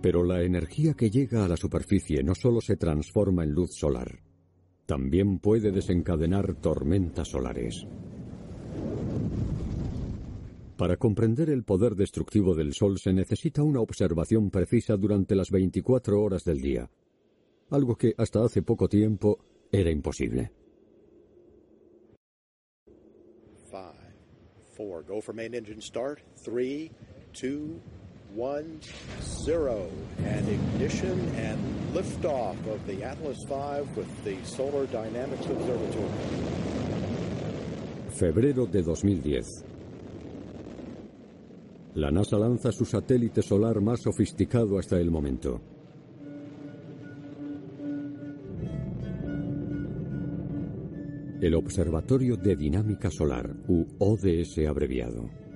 Pero 0.00 0.22
la 0.22 0.42
energía 0.42 0.94
que 0.94 1.10
llega 1.10 1.44
a 1.44 1.48
la 1.48 1.56
superficie 1.56 2.22
no 2.22 2.34
solo 2.34 2.60
se 2.60 2.76
transforma 2.76 3.42
en 3.44 3.52
luz 3.52 3.74
solar, 3.74 4.20
también 4.86 5.38
puede 5.38 5.72
desencadenar 5.72 6.54
tormentas 6.54 7.28
solares. 7.28 7.86
Para 10.78 10.96
comprender 10.96 11.50
el 11.50 11.64
poder 11.64 11.96
destructivo 11.96 12.54
del 12.54 12.72
Sol 12.72 12.98
se 12.98 13.12
necesita 13.12 13.64
una 13.64 13.80
observación 13.80 14.50
precisa 14.50 14.96
durante 14.96 15.34
las 15.34 15.50
24 15.50 16.22
horas 16.22 16.44
del 16.44 16.60
día, 16.60 16.88
algo 17.70 17.96
que 17.96 18.14
hasta 18.16 18.44
hace 18.44 18.62
poco 18.62 18.88
tiempo 18.88 19.38
era 19.72 19.90
imposible. 19.90 20.52
Five, 23.68 24.14
four, 24.76 25.04
go 25.04 25.20
for 25.20 25.34
main 25.34 25.54
engine 25.54 25.82
start. 25.82 26.20
Three, 26.36 26.92
two, 27.32 27.80
one, 28.34 28.80
zero. 29.20 29.88
And 30.24 30.48
ignition 30.48 31.18
and 31.36 31.58
liftoff 31.94 32.56
of 32.66 32.86
the 32.86 33.04
Atlas 33.04 33.38
V 33.48 33.82
with 33.96 34.24
the 34.24 34.36
Solar 34.44 34.86
Dynamics 34.86 35.46
Observatory. 35.46 36.08
Febrero 38.10 38.66
de 38.66 38.82
2010. 38.82 39.64
La 41.94 42.10
NASA 42.10 42.38
lanza 42.38 42.72
su 42.72 42.84
satélite 42.84 43.42
solar 43.42 43.80
más 43.80 44.00
sofisticado 44.02 44.78
hasta 44.78 44.98
el 44.98 45.10
momento. 45.10 45.60
el 51.40 51.54
Observatorio 51.54 52.36
de 52.36 52.56
Dinámica 52.56 53.10
Solar, 53.10 53.54
u 53.68 53.86
ODS 53.98 54.58
abreviado. 54.68 55.47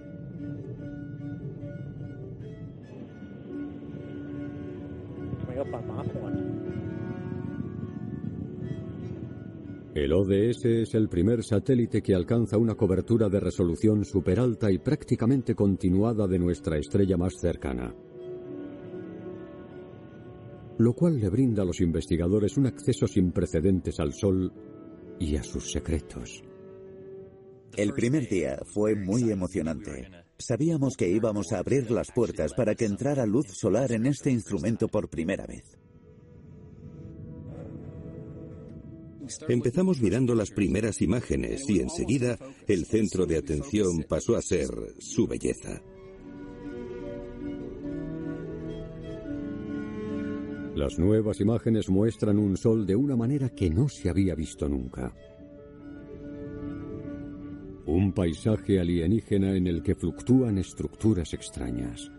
El 10.02 10.14
ODS 10.14 10.64
es 10.64 10.94
el 10.94 11.08
primer 11.08 11.44
satélite 11.44 12.02
que 12.02 12.12
alcanza 12.12 12.58
una 12.58 12.74
cobertura 12.74 13.28
de 13.28 13.38
resolución 13.38 14.04
superalta 14.04 14.68
y 14.68 14.78
prácticamente 14.78 15.54
continuada 15.54 16.26
de 16.26 16.40
nuestra 16.40 16.76
estrella 16.76 17.16
más 17.16 17.34
cercana, 17.40 17.94
lo 20.78 20.92
cual 20.94 21.20
le 21.20 21.28
brinda 21.28 21.62
a 21.62 21.64
los 21.64 21.80
investigadores 21.80 22.56
un 22.56 22.66
acceso 22.66 23.06
sin 23.06 23.30
precedentes 23.30 24.00
al 24.00 24.12
Sol 24.12 24.52
y 25.20 25.36
a 25.36 25.44
sus 25.44 25.70
secretos. 25.70 26.42
El 27.76 27.92
primer 27.92 28.28
día 28.28 28.58
fue 28.74 28.96
muy 28.96 29.30
emocionante. 29.30 30.08
Sabíamos 30.36 30.96
que 30.96 31.10
íbamos 31.10 31.52
a 31.52 31.60
abrir 31.60 31.92
las 31.92 32.10
puertas 32.10 32.54
para 32.54 32.74
que 32.74 32.86
entrara 32.86 33.24
luz 33.24 33.46
solar 33.52 33.92
en 33.92 34.06
este 34.06 34.32
instrumento 34.32 34.88
por 34.88 35.08
primera 35.08 35.46
vez. 35.46 35.78
Empezamos 39.48 40.00
mirando 40.00 40.35
las 40.35 40.50
primeras 40.50 41.00
imágenes 41.02 41.68
y 41.68 41.80
enseguida 41.80 42.38
el 42.66 42.85
centro 42.87 43.26
de 43.26 43.38
atención 43.38 44.04
pasó 44.08 44.37
a 44.37 44.42
ser 44.42 44.68
su 44.98 45.26
belleza. 45.26 45.82
Las 50.74 50.98
nuevas 50.98 51.40
imágenes 51.40 51.90
muestran 51.90 52.38
un 52.38 52.56
sol 52.56 52.87
de 52.87 52.96
una 52.96 53.14
manera 53.14 53.50
que 53.50 53.68
no 53.68 53.88
se 53.88 54.08
había 54.08 54.35
visto 54.35 54.68
nunca. 54.68 55.14
Un 57.85 58.12
paisaje 58.12 58.80
alienígena 58.80 59.54
en 59.54 59.66
el 59.66 59.82
que 59.82 59.94
fluctúan 59.94 60.56
estructuras 60.56 61.35
extrañas. 61.35 62.11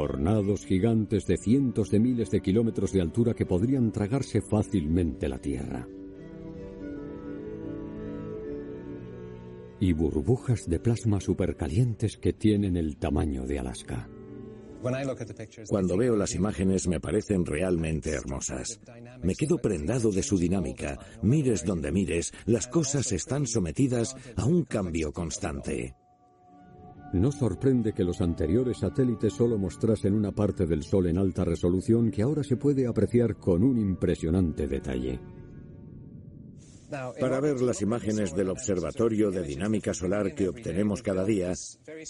Tornados 0.00 0.64
gigantes 0.64 1.26
de 1.26 1.36
cientos 1.36 1.90
de 1.90 2.00
miles 2.00 2.30
de 2.30 2.40
kilómetros 2.40 2.90
de 2.90 3.02
altura 3.02 3.34
que 3.34 3.44
podrían 3.44 3.92
tragarse 3.92 4.40
fácilmente 4.40 5.28
la 5.28 5.38
Tierra. 5.38 5.86
Y 9.78 9.92
burbujas 9.92 10.64
de 10.66 10.80
plasma 10.80 11.20
supercalientes 11.20 12.16
que 12.16 12.32
tienen 12.32 12.78
el 12.78 12.96
tamaño 12.96 13.44
de 13.44 13.58
Alaska. 13.58 14.08
Cuando 15.68 15.98
veo 15.98 16.16
las 16.16 16.34
imágenes 16.34 16.88
me 16.88 16.98
parecen 16.98 17.44
realmente 17.44 18.08
hermosas. 18.08 18.80
Me 19.22 19.34
quedo 19.34 19.58
prendado 19.58 20.10
de 20.10 20.22
su 20.22 20.38
dinámica. 20.38 20.98
Mires 21.20 21.66
donde 21.66 21.92
mires, 21.92 22.32
las 22.46 22.68
cosas 22.68 23.12
están 23.12 23.46
sometidas 23.46 24.16
a 24.36 24.46
un 24.46 24.64
cambio 24.64 25.12
constante. 25.12 25.94
No 27.12 27.32
sorprende 27.32 27.92
que 27.92 28.04
los 28.04 28.20
anteriores 28.20 28.78
satélites 28.78 29.32
solo 29.32 29.58
mostrasen 29.58 30.14
una 30.14 30.30
parte 30.30 30.64
del 30.64 30.84
Sol 30.84 31.06
en 31.08 31.18
alta 31.18 31.44
resolución 31.44 32.10
que 32.10 32.22
ahora 32.22 32.44
se 32.44 32.56
puede 32.56 32.86
apreciar 32.86 33.36
con 33.36 33.64
un 33.64 33.78
impresionante 33.78 34.68
detalle. 34.68 35.18
Para 37.20 37.40
ver 37.40 37.60
las 37.60 37.82
imágenes 37.82 38.34
del 38.34 38.48
observatorio 38.48 39.30
de 39.30 39.44
dinámica 39.44 39.94
solar 39.94 40.34
que 40.34 40.48
obtenemos 40.48 41.02
cada 41.02 41.24
día, 41.24 41.52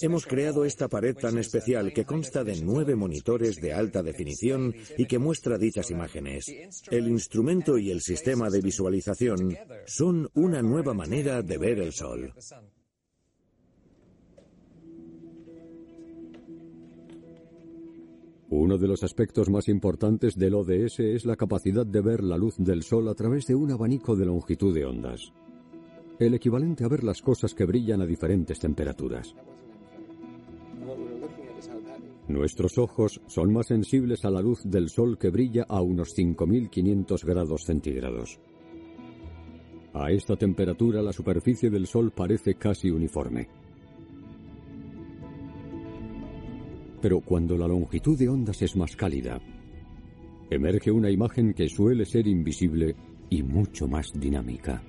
hemos 0.01 0.27
creado 0.27 0.65
esta 0.65 0.89
pared 0.89 1.15
tan 1.15 1.37
especial 1.37 1.93
que 1.93 2.07
consta 2.07 2.45
de 2.45 2.61
nueve 2.63 2.97
monitores 2.97 3.57
de 3.57 3.75
alta 3.75 4.03
definición 4.03 4.75
y 4.97 5.05
que 5.05 5.19
muestra 5.19 5.59
dichas 5.59 5.91
imágenes. 5.91 6.47
El 6.91 7.09
instrumento 7.09 7.77
y 7.77 7.91
el 7.91 8.01
sistema 8.01 8.49
de 8.49 8.63
visualización 8.63 9.57
son 9.87 10.31
una 10.35 10.63
nueva 10.63 10.95
manera 10.95 11.43
de 11.43 11.59
ver 11.59 11.79
el 11.79 11.93
Sol. 11.93 12.33
Uno 18.51 18.79
de 18.79 18.89
los 18.89 19.05
aspectos 19.05 19.49
más 19.49 19.69
importantes 19.69 20.37
del 20.37 20.55
ODS 20.55 20.99
es 20.99 21.25
la 21.25 21.37
capacidad 21.37 21.87
de 21.87 22.01
ver 22.01 22.25
la 22.25 22.37
luz 22.37 22.57
del 22.59 22.83
Sol 22.83 23.09
a 23.09 23.15
través 23.15 23.47
de 23.47 23.55
un 23.55 23.71
abanico 23.71 24.17
de 24.17 24.27
longitud 24.27 24.75
de 24.75 24.85
ondas. 24.85 25.33
El 26.19 26.35
equivalente 26.35 26.83
a 26.83 26.89
ver 26.89 27.05
las 27.05 27.23
cosas 27.23 27.55
que 27.55 27.65
brillan 27.65 28.03
a 28.03 28.07
diferentes 28.07 28.59
temperaturas. 28.59 29.37
Nuestros 32.27 32.77
ojos 32.77 33.21
son 33.29 33.53
más 33.53 33.69
sensibles 33.69 34.25
a 34.25 34.31
la 34.31 34.43
luz 34.43 34.63
del 34.65 34.89
Sol 34.89 35.17
que 35.17 35.31
brilla 35.31 35.65
a 35.69 35.81
unos 35.81 36.17
5.500 36.17 37.25
grados 37.25 37.63
centígrados. 37.65 38.41
A 39.93 40.11
esta 40.11 40.35
temperatura 40.35 41.03
la 41.03 41.13
superficie 41.13 41.71
del 41.71 41.87
Sol 41.87 42.11
parece 42.11 42.57
casi 42.57 42.91
uniforme. 42.91 43.60
Pero 47.01 47.21
cuando 47.21 47.57
la 47.57 47.67
longitud 47.67 48.19
de 48.19 48.29
ondas 48.29 48.61
es 48.63 48.77
más 48.77 48.95
cálida, 48.95 49.41
emerge 50.51 50.91
una 50.91 51.11
imagen 51.11 51.55
que 51.55 51.69
suele 51.69 52.05
ser 52.05 52.27
invisible 52.27 52.95
y 53.31 53.43
mucho 53.43 53.89
más 53.89 54.13
dinámica. 54.13 54.83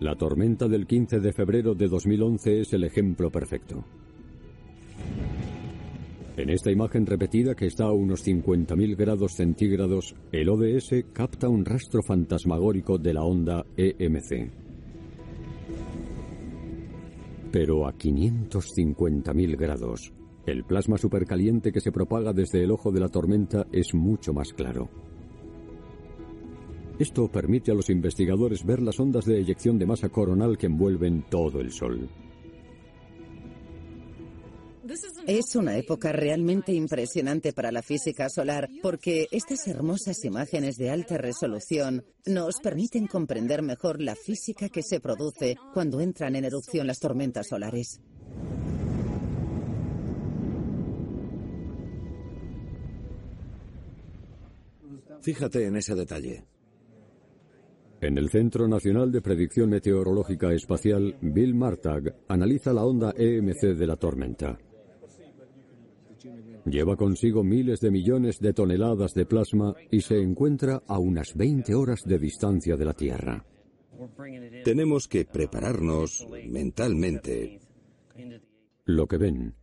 La 0.00 0.14
tormenta 0.14 0.68
del 0.68 0.86
15 0.86 1.20
de 1.20 1.32
febrero 1.32 1.74
de 1.74 1.88
2011 1.88 2.60
es 2.60 2.72
el 2.72 2.84
ejemplo 2.84 3.30
perfecto. 3.30 3.84
En 6.36 6.50
esta 6.50 6.70
imagen 6.70 7.06
repetida 7.06 7.54
que 7.54 7.66
está 7.66 7.84
a 7.84 7.92
unos 7.92 8.26
50.000 8.26 8.94
grados 8.94 9.32
centígrados, 9.32 10.14
el 10.32 10.50
ODS 10.50 11.06
capta 11.14 11.48
un 11.48 11.64
rastro 11.64 12.02
fantasmagórico 12.02 12.98
de 12.98 13.14
la 13.14 13.24
onda 13.24 13.64
EMC 13.74 14.65
pero 17.58 17.86
a 17.86 17.94
550.000 17.94 19.56
grados. 19.56 20.12
El 20.44 20.64
plasma 20.64 20.98
supercaliente 20.98 21.72
que 21.72 21.80
se 21.80 21.90
propaga 21.90 22.34
desde 22.34 22.62
el 22.62 22.70
ojo 22.70 22.92
de 22.92 23.00
la 23.00 23.08
tormenta 23.08 23.66
es 23.72 23.94
mucho 23.94 24.34
más 24.34 24.52
claro. 24.52 24.90
Esto 26.98 27.28
permite 27.32 27.70
a 27.70 27.74
los 27.74 27.88
investigadores 27.88 28.62
ver 28.62 28.82
las 28.82 29.00
ondas 29.00 29.24
de 29.24 29.38
eyección 29.38 29.78
de 29.78 29.86
masa 29.86 30.10
coronal 30.10 30.58
que 30.58 30.66
envuelven 30.66 31.24
todo 31.30 31.62
el 31.62 31.72
Sol. 31.72 32.10
Es 35.26 35.56
una 35.56 35.76
época 35.76 36.12
realmente 36.12 36.72
impresionante 36.72 37.52
para 37.52 37.72
la 37.72 37.82
física 37.82 38.28
solar 38.28 38.68
porque 38.82 39.26
estas 39.30 39.66
hermosas 39.66 40.24
imágenes 40.24 40.76
de 40.76 40.90
alta 40.90 41.18
resolución 41.18 42.04
nos 42.26 42.60
permiten 42.60 43.06
comprender 43.06 43.62
mejor 43.62 44.00
la 44.00 44.14
física 44.14 44.68
que 44.68 44.82
se 44.82 45.00
produce 45.00 45.56
cuando 45.74 46.00
entran 46.00 46.36
en 46.36 46.44
erupción 46.44 46.86
las 46.86 47.00
tormentas 47.00 47.48
solares. 47.48 48.00
Fíjate 55.22 55.66
en 55.66 55.76
ese 55.76 55.94
detalle. 55.94 56.44
En 58.00 58.18
el 58.18 58.28
Centro 58.28 58.68
Nacional 58.68 59.10
de 59.10 59.22
Predicción 59.22 59.70
Meteorológica 59.70 60.52
Espacial, 60.52 61.16
Bill 61.20 61.54
Martag 61.54 62.14
analiza 62.28 62.72
la 62.72 62.84
onda 62.84 63.14
EMC 63.16 63.74
de 63.74 63.86
la 63.86 63.96
tormenta. 63.96 64.58
Lleva 66.64 66.96
consigo 66.96 67.44
miles 67.44 67.80
de 67.80 67.90
millones 67.90 68.40
de 68.40 68.52
toneladas 68.52 69.14
de 69.14 69.26
plasma 69.26 69.74
y 69.90 70.00
se 70.00 70.20
encuentra 70.20 70.82
a 70.86 70.98
unas 70.98 71.34
20 71.34 71.74
horas 71.74 72.02
de 72.04 72.18
distancia 72.18 72.76
de 72.76 72.84
la 72.84 72.94
Tierra. 72.94 73.44
Tenemos 74.64 75.08
que 75.08 75.24
prepararnos 75.24 76.26
mentalmente. 76.48 77.60
Lo 78.84 79.06
que 79.06 79.16
ven 79.16 79.54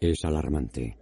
es 0.00 0.24
alarmante. 0.24 0.96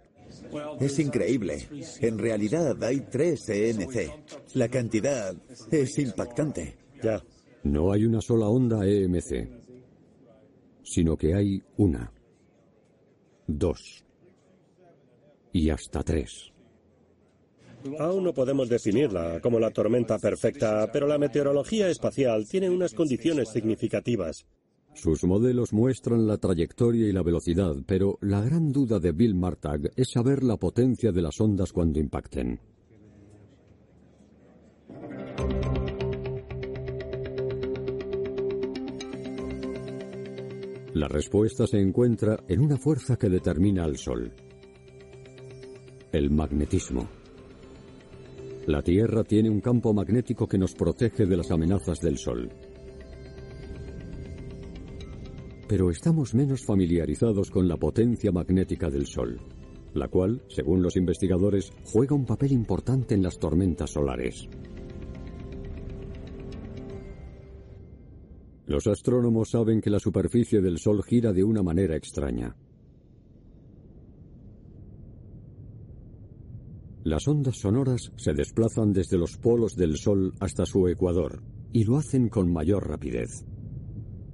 Es 0.79 0.99
increíble. 0.99 1.67
En 2.01 2.17
realidad 2.17 2.81
hay 2.83 3.01
tres 3.01 3.47
EMC. 3.49 4.55
La 4.55 4.69
cantidad 4.69 5.35
es 5.71 5.99
impactante. 5.99 6.75
Ya. 7.03 7.23
No 7.63 7.91
hay 7.91 8.05
una 8.05 8.21
sola 8.21 8.47
onda 8.47 8.87
EMC, 8.87 9.49
sino 10.83 11.17
que 11.17 11.35
hay 11.35 11.61
una, 11.77 12.11
dos, 13.45 14.05
y 15.51 15.69
hasta 15.69 16.03
tres. 16.03 16.51
Aún 17.97 18.25
no 18.25 18.33
podemos 18.33 18.67
definirla 18.67 19.39
como 19.41 19.59
la 19.59 19.71
tormenta 19.71 20.19
perfecta, 20.19 20.89
pero 20.91 21.07
la 21.07 21.17
meteorología 21.17 21.89
espacial 21.89 22.45
tiene 22.47 22.69
unas 22.69 22.93
condiciones 22.93 23.49
significativas. 23.49 24.45
Sus 24.93 25.23
modelos 25.23 25.71
muestran 25.71 26.27
la 26.27 26.37
trayectoria 26.37 27.07
y 27.07 27.13
la 27.13 27.23
velocidad, 27.23 27.75
pero 27.85 28.17
la 28.21 28.41
gran 28.41 28.71
duda 28.71 28.99
de 28.99 29.13
Bill 29.13 29.35
Martag 29.35 29.91
es 29.95 30.11
saber 30.11 30.43
la 30.43 30.57
potencia 30.57 31.11
de 31.11 31.21
las 31.21 31.39
ondas 31.39 31.71
cuando 31.71 31.99
impacten. 31.99 32.59
La 40.93 41.07
respuesta 41.07 41.65
se 41.65 41.79
encuentra 41.79 42.43
en 42.47 42.59
una 42.59 42.77
fuerza 42.77 43.15
que 43.15 43.29
determina 43.29 43.85
al 43.85 43.95
Sol 43.95 44.33
el 46.11 46.31
magnetismo. 46.31 47.07
La 48.65 48.81
Tierra 48.81 49.23
tiene 49.23 49.49
un 49.49 49.61
campo 49.61 49.93
magnético 49.93 50.47
que 50.47 50.57
nos 50.57 50.73
protege 50.73 51.25
de 51.25 51.37
las 51.37 51.51
amenazas 51.51 51.99
del 51.99 52.17
Sol. 52.17 52.49
Pero 55.67 55.91
estamos 55.91 56.33
menos 56.33 56.65
familiarizados 56.65 57.51
con 57.51 57.67
la 57.67 57.77
potencia 57.77 58.31
magnética 58.31 58.89
del 58.89 59.05
Sol, 59.05 59.39
la 59.93 60.07
cual, 60.07 60.41
según 60.47 60.81
los 60.81 60.95
investigadores, 60.97 61.71
juega 61.83 62.15
un 62.15 62.25
papel 62.25 62.53
importante 62.53 63.13
en 63.13 63.21
las 63.21 63.37
tormentas 63.37 63.91
solares. 63.91 64.49
Los 68.65 68.87
astrónomos 68.87 69.49
saben 69.49 69.79
que 69.81 69.89
la 69.91 69.99
superficie 69.99 70.61
del 70.61 70.79
Sol 70.79 71.03
gira 71.03 71.33
de 71.33 71.43
una 71.43 71.61
manera 71.61 71.95
extraña. 71.95 72.55
Las 77.09 77.27
ondas 77.27 77.57
sonoras 77.57 78.11
se 78.17 78.35
desplazan 78.35 78.93
desde 78.93 79.17
los 79.17 79.35
polos 79.37 79.75
del 79.75 79.97
Sol 79.97 80.31
hasta 80.39 80.63
su 80.63 80.87
ecuador 80.87 81.41
y 81.73 81.83
lo 81.83 81.97
hacen 81.97 82.29
con 82.29 82.53
mayor 82.53 82.87
rapidez. 82.87 83.47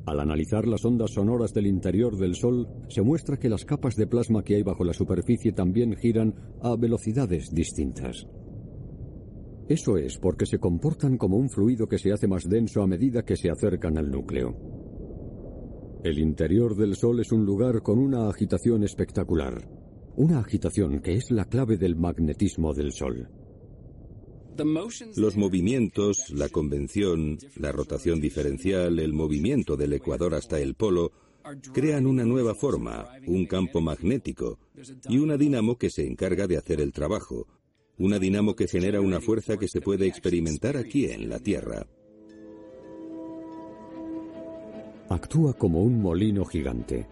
Al 0.05 0.19
analizar 0.19 0.67
las 0.67 0.83
ondas 0.83 1.11
sonoras 1.11 1.53
del 1.53 1.67
interior 1.67 2.17
del 2.17 2.35
Sol, 2.35 2.67
se 2.89 3.01
muestra 3.01 3.37
que 3.37 3.47
las 3.47 3.63
capas 3.63 3.95
de 3.95 4.07
plasma 4.07 4.43
que 4.43 4.55
hay 4.55 4.63
bajo 4.63 4.83
la 4.83 4.91
superficie 4.91 5.53
también 5.53 5.95
giran 5.95 6.35
a 6.61 6.75
velocidades 6.75 7.49
distintas. 7.49 8.27
Eso 9.69 9.95
es 9.95 10.17
porque 10.17 10.45
se 10.45 10.59
comportan 10.59 11.17
como 11.17 11.37
un 11.37 11.49
fluido 11.49 11.87
que 11.87 11.97
se 11.97 12.11
hace 12.11 12.27
más 12.27 12.43
denso 12.43 12.81
a 12.81 12.87
medida 12.87 13.23
que 13.23 13.37
se 13.37 13.49
acercan 13.49 13.97
al 13.97 14.11
núcleo. 14.11 14.53
El 16.03 16.19
interior 16.19 16.75
del 16.75 16.97
Sol 16.97 17.21
es 17.21 17.31
un 17.31 17.45
lugar 17.45 17.81
con 17.81 17.99
una 17.99 18.27
agitación 18.27 18.83
espectacular. 18.83 19.84
Una 20.17 20.39
agitación 20.39 21.01
que 21.01 21.15
es 21.15 21.29
la 21.29 21.43
clave 21.43 21.75
del 21.75 21.97
magnetismo 21.97 22.73
del 22.73 22.93
Sol. 22.93 23.27
Los 25.17 25.35
movimientos, 25.35 26.29
la 26.29 26.47
convención, 26.47 27.37
la 27.57 27.73
rotación 27.73 28.21
diferencial, 28.21 28.99
el 28.99 29.11
movimiento 29.11 29.75
del 29.75 29.91
ecuador 29.91 30.33
hasta 30.33 30.57
el 30.59 30.75
polo, 30.75 31.11
crean 31.73 32.05
una 32.07 32.23
nueva 32.23 32.55
forma, 32.55 33.09
un 33.27 33.45
campo 33.45 33.81
magnético 33.81 34.57
y 35.09 35.17
una 35.17 35.35
dinamo 35.35 35.77
que 35.77 35.89
se 35.89 36.07
encarga 36.07 36.47
de 36.47 36.57
hacer 36.57 36.79
el 36.79 36.93
trabajo, 36.93 37.47
una 37.97 38.17
dinamo 38.17 38.55
que 38.55 38.69
genera 38.69 39.01
una 39.01 39.19
fuerza 39.19 39.57
que 39.57 39.67
se 39.67 39.81
puede 39.81 40.07
experimentar 40.07 40.77
aquí 40.77 41.07
en 41.07 41.27
la 41.27 41.39
Tierra. 41.39 41.85
Actúa 45.09 45.53
como 45.53 45.83
un 45.83 46.01
molino 46.01 46.45
gigante. 46.45 47.05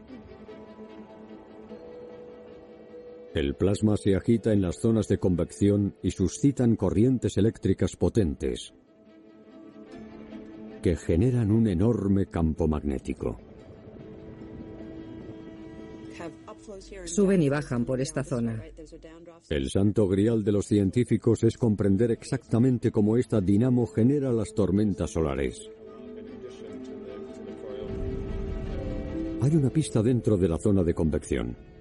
El 3.33 3.55
plasma 3.55 3.97
se 3.97 4.15
agita 4.15 4.53
en 4.53 4.61
las 4.61 4.79
zonas 4.79 5.07
de 5.07 5.17
convección 5.17 5.95
y 6.03 6.11
suscitan 6.11 6.75
corrientes 6.75 7.37
eléctricas 7.37 7.95
potentes 7.95 8.73
que 10.83 10.97
generan 10.97 11.49
un 11.49 11.67
enorme 11.67 12.25
campo 12.25 12.67
magnético. 12.67 13.39
Suben 17.05 17.41
y 17.41 17.49
bajan 17.49 17.85
por 17.85 18.01
esta 18.01 18.23
zona. 18.23 18.61
El 19.49 19.69
santo 19.69 20.07
grial 20.07 20.43
de 20.43 20.51
los 20.51 20.65
científicos 20.65 21.43
es 21.43 21.57
comprender 21.57 22.11
exactamente 22.11 22.91
cómo 22.91 23.17
esta 23.17 23.41
dinamo 23.41 23.87
genera 23.87 24.31
las 24.31 24.53
tormentas 24.53 25.11
solares. 25.11 25.69
Hay 29.41 29.55
una 29.55 29.69
pista 29.69 30.01
dentro 30.03 30.37
de 30.37 30.47
la 30.47 30.57
zona 30.57 30.83
de 30.83 30.93
convección. 30.93 31.72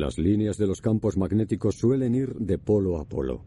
Las 0.00 0.16
líneas 0.16 0.56
de 0.56 0.66
los 0.66 0.80
campos 0.80 1.18
magnéticos 1.18 1.74
suelen 1.74 2.14
ir 2.14 2.34
de 2.36 2.56
polo 2.56 2.98
a 2.98 3.04
polo. 3.04 3.44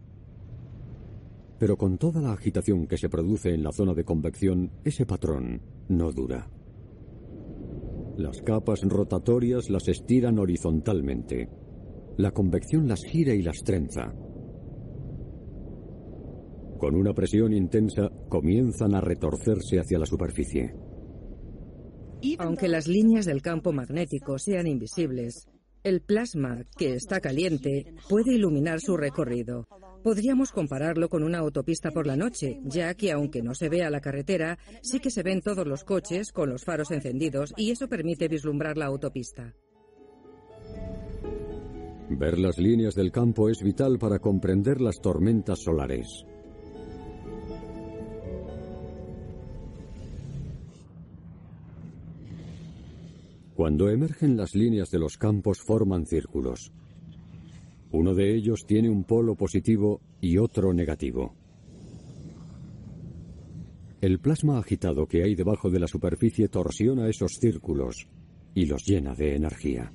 Pero 1.57 1.77
con 1.77 1.97
toda 1.97 2.21
la 2.21 2.31
agitación 2.31 2.85
que 2.85 2.99
se 2.99 3.09
produce 3.09 3.55
en 3.55 3.63
la 3.63 3.71
zona 3.71 3.95
de 3.95 4.03
convección, 4.03 4.69
ese 4.83 5.07
patrón 5.07 5.63
no 5.89 6.11
dura. 6.11 6.51
Las 8.17 8.43
capas 8.43 8.83
rotatorias 8.83 9.71
las 9.71 9.87
estiran 9.87 10.37
horizontalmente. 10.37 11.49
La 12.17 12.29
convección 12.29 12.87
las 12.87 13.03
gira 13.03 13.33
y 13.33 13.41
las 13.41 13.63
trenza. 13.63 14.13
Con 16.77 16.93
una 16.93 17.15
presión 17.15 17.51
intensa, 17.51 18.11
comienzan 18.29 18.93
a 18.93 19.01
retorcerse 19.01 19.79
hacia 19.79 19.97
la 19.97 20.05
superficie. 20.05 20.75
Aunque 22.37 22.67
las 22.67 22.87
líneas 22.87 23.25
del 23.25 23.41
campo 23.41 23.73
magnético 23.73 24.37
sean 24.37 24.67
invisibles, 24.67 25.47
el 25.83 26.01
plasma, 26.01 26.63
que 26.77 26.93
está 26.93 27.19
caliente, 27.19 27.93
puede 28.09 28.33
iluminar 28.33 28.79
su 28.79 28.97
recorrido. 28.97 29.67
Podríamos 30.03 30.51
compararlo 30.51 31.09
con 31.09 31.23
una 31.23 31.39
autopista 31.39 31.91
por 31.91 32.07
la 32.07 32.15
noche, 32.15 32.59
ya 32.63 32.93
que 32.93 33.11
aunque 33.11 33.41
no 33.41 33.53
se 33.55 33.69
vea 33.69 33.89
la 33.89 34.01
carretera, 34.01 34.57
sí 34.81 34.99
que 34.99 35.09
se 35.09 35.23
ven 35.23 35.41
todos 35.41 35.65
los 35.65 35.83
coches 35.83 36.31
con 36.31 36.49
los 36.49 36.63
faros 36.63 36.91
encendidos 36.91 37.53
y 37.57 37.71
eso 37.71 37.87
permite 37.87 38.27
vislumbrar 38.27 38.77
la 38.77 38.85
autopista. 38.85 39.53
Ver 42.09 42.37
las 42.37 42.57
líneas 42.57 42.95
del 42.95 43.11
campo 43.11 43.49
es 43.49 43.63
vital 43.63 43.97
para 43.97 44.19
comprender 44.19 44.81
las 44.81 45.01
tormentas 45.01 45.59
solares. 45.59 46.25
Cuando 53.55 53.89
emergen 53.89 54.35
las 54.35 54.55
líneas 54.55 54.89
de 54.89 54.97
los 54.97 55.17
campos 55.17 55.59
forman 55.61 56.07
círculos. 56.07 56.71
Uno 57.91 58.15
de 58.15 58.35
ellos 58.35 58.61
tiene 58.65 58.89
un 58.89 59.03
polo 59.03 59.35
positivo 59.35 60.01
y 60.19 60.39
otro 60.39 60.73
negativo. 60.73 61.35
El 64.01 64.19
plasma 64.19 64.57
agitado 64.57 65.05
que 65.05 65.23
hay 65.23 65.35
debajo 65.35 65.69
de 65.69 65.79
la 65.79 65.87
superficie 65.87 66.49
torsiona 66.49 67.07
esos 67.07 67.33
círculos 67.39 68.07
y 68.55 68.65
los 68.65 68.83
llena 68.85 69.13
de 69.13 69.35
energía. 69.35 69.93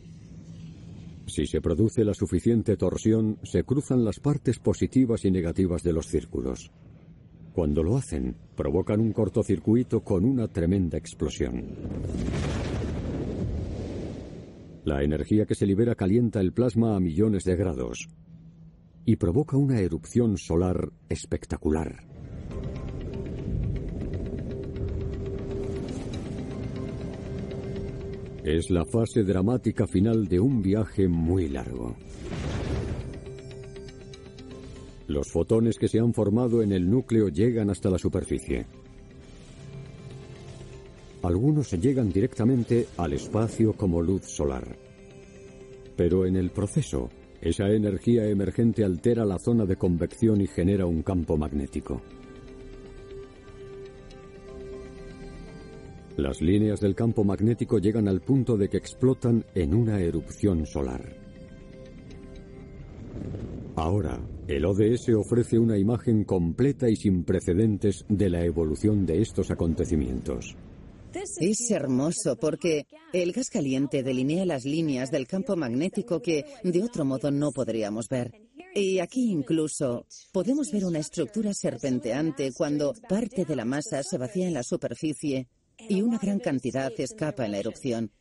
Si 1.26 1.46
se 1.46 1.60
produce 1.60 2.04
la 2.04 2.14
suficiente 2.14 2.76
torsión, 2.76 3.38
se 3.42 3.64
cruzan 3.64 4.04
las 4.04 4.20
partes 4.20 4.58
positivas 4.60 5.24
y 5.24 5.30
negativas 5.30 5.82
de 5.82 5.92
los 5.92 6.06
círculos. 6.06 6.70
Cuando 7.52 7.82
lo 7.82 7.96
hacen, 7.96 8.36
provocan 8.56 9.00
un 9.00 9.12
cortocircuito 9.12 10.04
con 10.04 10.24
una 10.24 10.46
tremenda 10.46 10.96
explosión. 10.96 11.66
La 14.88 15.03
energía 15.03 15.44
que 15.44 15.55
se 15.55 15.66
libera 15.66 15.94
calienta 15.94 16.40
el 16.40 16.55
plasma 16.55 16.96
a 16.96 16.98
millones 16.98 17.44
de 17.44 17.57
grados 17.57 18.09
y 19.05 19.16
provoca 19.16 19.59
una 19.59 19.81
erupción 19.81 20.38
solar 20.38 20.88
espectacular. 21.11 22.07
Es 28.42 28.70
la 28.70 28.87
fase 28.87 29.24
dramática 29.24 29.87
final 29.87 30.27
de 30.27 30.40
un 30.40 30.62
viaje 30.62 31.07
muy 31.07 31.51
largo. 31.51 31.94
Los 35.07 35.31
fotones 35.31 35.77
que 35.77 35.88
se 35.88 35.98
han 35.98 36.14
formado 36.14 36.62
en 36.62 36.72
el 36.72 36.88
núcleo 36.88 37.29
llegan 37.29 37.68
hasta 37.68 37.90
la 37.90 37.98
superficie. 37.98 38.64
Algunos 41.28 41.72
llegan 41.72 42.08
directamente 42.08 42.86
al 42.96 43.12
espacio 43.12 43.74
como 43.74 44.00
luz 44.00 44.24
solar. 44.24 44.78
Pero 45.94 46.24
en 46.24 46.36
el 46.36 46.48
proceso, 46.48 47.10
esa 47.42 47.68
energía 47.68 48.26
emergente 48.26 48.82
altera 48.82 49.26
la 49.26 49.38
zona 49.38 49.66
de 49.66 49.76
convección 49.76 50.40
y 50.40 50.46
genera 50.46 50.86
un 50.86 51.02
campo 51.02 51.36
magnético. 51.36 52.00
Las 56.16 56.40
líneas 56.40 56.80
del 56.80 56.94
campo 56.94 57.24
magnético 57.24 57.76
llegan 57.76 58.08
al 58.08 58.22
punto 58.22 58.56
de 58.56 58.70
que 58.70 58.78
explotan 58.78 59.44
en 59.54 59.74
una 59.74 60.00
erupción 60.00 60.64
solar. 60.64 61.14
Ahora, 63.76 64.18
el 64.46 64.64
ODS 64.64 65.10
ofrece 65.10 65.58
una 65.58 65.76
imagen 65.76 66.24
completa 66.24 66.88
y 66.88 66.96
sin 66.96 67.24
precedentes 67.24 68.06
de 68.08 68.30
la 68.30 68.42
evolución 68.46 69.04
de 69.04 69.20
estos 69.20 69.50
acontecimientos. 69.50 70.56
Es 71.40 71.70
hermoso 71.70 72.37
porque 72.37 72.87
el 73.12 73.33
gas 73.33 73.48
caliente 73.50 74.02
delinea 74.02 74.44
las 74.44 74.64
líneas 74.64 75.11
del 75.11 75.26
campo 75.26 75.57
magnético 75.57 76.20
que 76.20 76.44
de 76.62 76.83
otro 76.83 77.04
modo 77.04 77.31
no 77.31 77.50
podríamos 77.52 78.09
ver. 78.09 78.33
Y 78.74 78.98
aquí 79.00 79.31
incluso 79.31 80.07
podemos 80.33 80.70
ver 80.70 80.85
una 80.85 80.98
estructura 80.98 81.52
serpenteante 81.54 82.52
cuando 82.52 82.92
parte 83.09 83.44
de 83.44 83.57
la 83.57 83.64
masa 83.64 84.02
se 84.02 84.18
vacía 84.18 84.46
en 84.46 84.54
la 84.54 84.62
superficie 84.62 85.48
y 85.88 86.02
una 86.02 86.18
gran 86.18 86.38
cantidad 86.38 86.92
escapa 86.98 87.44
en 87.44 87.52
la 87.52 87.59
erupción. 87.59 88.12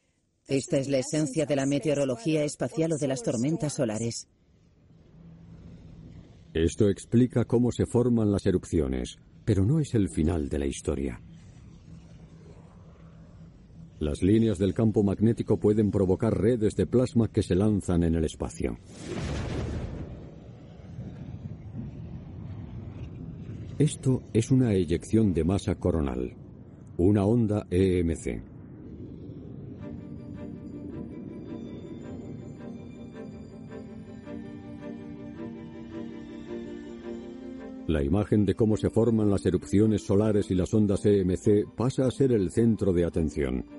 Esta 0.48 0.78
es 0.78 0.88
la 0.88 1.00
esencia 1.00 1.46
de 1.46 1.56
la 1.56 1.66
meteorología 1.66 2.44
espacial 2.44 2.94
o 2.94 2.98
de 2.98 3.08
las 3.08 3.22
tormentas 3.22 3.74
solares. 3.74 4.28
Esto 6.54 6.90
explica 6.90 7.46
cómo 7.46 7.72
se 7.72 7.86
forman 7.86 8.32
las 8.32 8.46
erupciones, 8.46 9.18
pero 9.46 9.66
no 9.66 9.80
es 9.80 9.94
el 9.94 10.10
final 10.10 10.50
de 10.50 10.60
la 10.60 10.66
historia. 10.66 11.22
Las 14.00 14.22
líneas 14.22 14.60
del 14.60 14.76
campo 14.76 15.02
magnético 15.02 15.58
pueden 15.58 15.90
provocar 15.90 16.40
redes 16.40 16.76
de 16.76 16.86
plasma 16.86 17.30
que 17.30 17.42
se 17.42 17.56
lanzan 17.56 18.04
en 18.04 18.14
el 18.14 18.26
espacio. 18.26 18.78
Esto 23.80 24.24
es 24.34 24.52
una 24.52 24.74
eyección 24.74 25.34
de 25.34 25.44
masa 25.44 25.76
coronal, 25.76 26.36
una 26.98 27.26
onda 27.26 27.66
EMC. 27.72 28.44
La 37.88 38.04
imagen 38.04 38.46
de 38.46 38.54
cómo 38.54 38.78
se 38.78 38.90
forman 38.90 39.30
las 39.30 39.46
erupciones 39.46 40.06
solares 40.06 40.52
y 40.52 40.56
las 40.56 40.74
ondas 40.74 41.06
EMC 41.06 41.74
pasa 41.76 42.06
a 42.06 42.12
ser 42.12 42.32
el 42.32 42.52
centro 42.52 42.94
de 42.94 43.06
atención. 43.06 43.77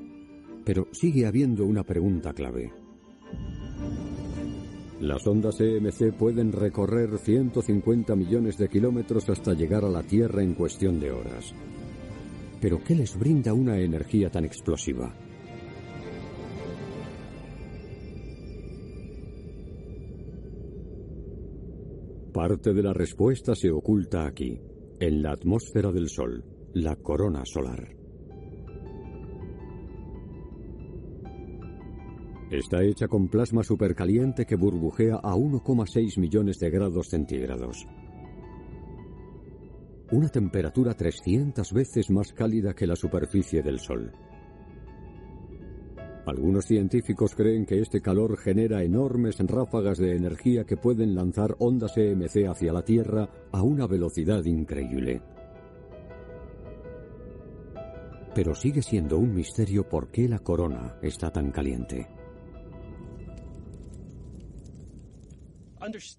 Pero 0.69 0.87
sigue 0.93 1.25
habiendo 1.25 1.65
una 1.65 1.83
pregunta 1.83 2.35
clave. 2.35 2.71
Las 5.01 5.27
ondas 5.27 5.59
EMC 5.63 6.13
pueden 6.13 6.53
recorrer 6.53 7.17
150 7.17 8.15
millones 8.15 8.59
de 8.59 8.69
kilómetros 8.69 9.31
hasta 9.31 9.55
llegar 9.55 9.87
a 9.87 9.89
la 9.89 10.03
Tierra 10.03 10.43
en 10.43 10.53
cuestión 10.53 11.01
de 11.01 11.11
horas. 11.11 11.55
Pero 12.61 12.85
¿qué 12.85 12.95
les 12.95 13.19
brinda 13.19 13.55
una 13.55 13.79
energía 13.79 14.29
tan 14.29 14.45
explosiva? 14.45 15.11
Parte 22.35 22.75
de 22.75 22.83
la 22.83 22.93
respuesta 22.93 23.55
se 23.55 23.71
oculta 23.71 24.27
aquí, 24.27 24.61
en 25.01 25.23
la 25.23 25.33
atmósfera 25.33 25.91
del 25.93 26.11
Sol, 26.11 26.45
la 26.75 26.95
corona 26.97 27.43
solar. 27.47 27.98
Está 32.51 32.83
hecha 32.83 33.09
con 33.09 33.29
plasma 33.29 33.63
supercaliente 33.63 34.47
que 34.47 34.57
burbujea 34.57 35.17
a 35.17 35.35
1,6 35.35 36.19
millones 36.19 36.59
de 36.59 36.71
grados 36.71 37.09
centígrados. 37.09 37.87
Una 40.11 40.31
temperatura 40.31 40.95
300 40.95 41.71
veces 41.75 42.09
más 42.09 42.33
cálida 42.33 42.73
que 42.73 42.87
la 42.87 42.97
superficie 42.97 43.63
del 43.63 43.79
Sol. 43.79 44.13
Algunos 46.25 46.65
científicos 46.65 47.35
creen 47.35 47.67
que 47.67 47.81
este 47.81 48.01
calor 48.01 48.39
genera 48.39 48.83
enormes 48.83 49.39
ráfagas 49.41 49.99
de 49.99 50.17
energía 50.17 50.65
que 50.65 50.79
pueden 50.79 51.15
lanzar 51.15 51.55
ondas 51.59 51.99
EMC 51.99 52.49
hacia 52.49 52.73
la 52.73 52.83
Tierra 52.83 53.29
a 53.53 53.63
una 53.63 53.87
velocidad 53.87 54.43
increíble. 54.47 55.21
Pero 58.35 58.55
sigue 58.55 58.81
siendo 58.81 59.19
un 59.19 59.35
misterio 59.35 59.87
por 59.87 60.11
qué 60.11 60.29
la 60.29 60.39
corona 60.39 60.97
está 61.03 61.31
tan 61.31 61.51
caliente. 61.51 62.18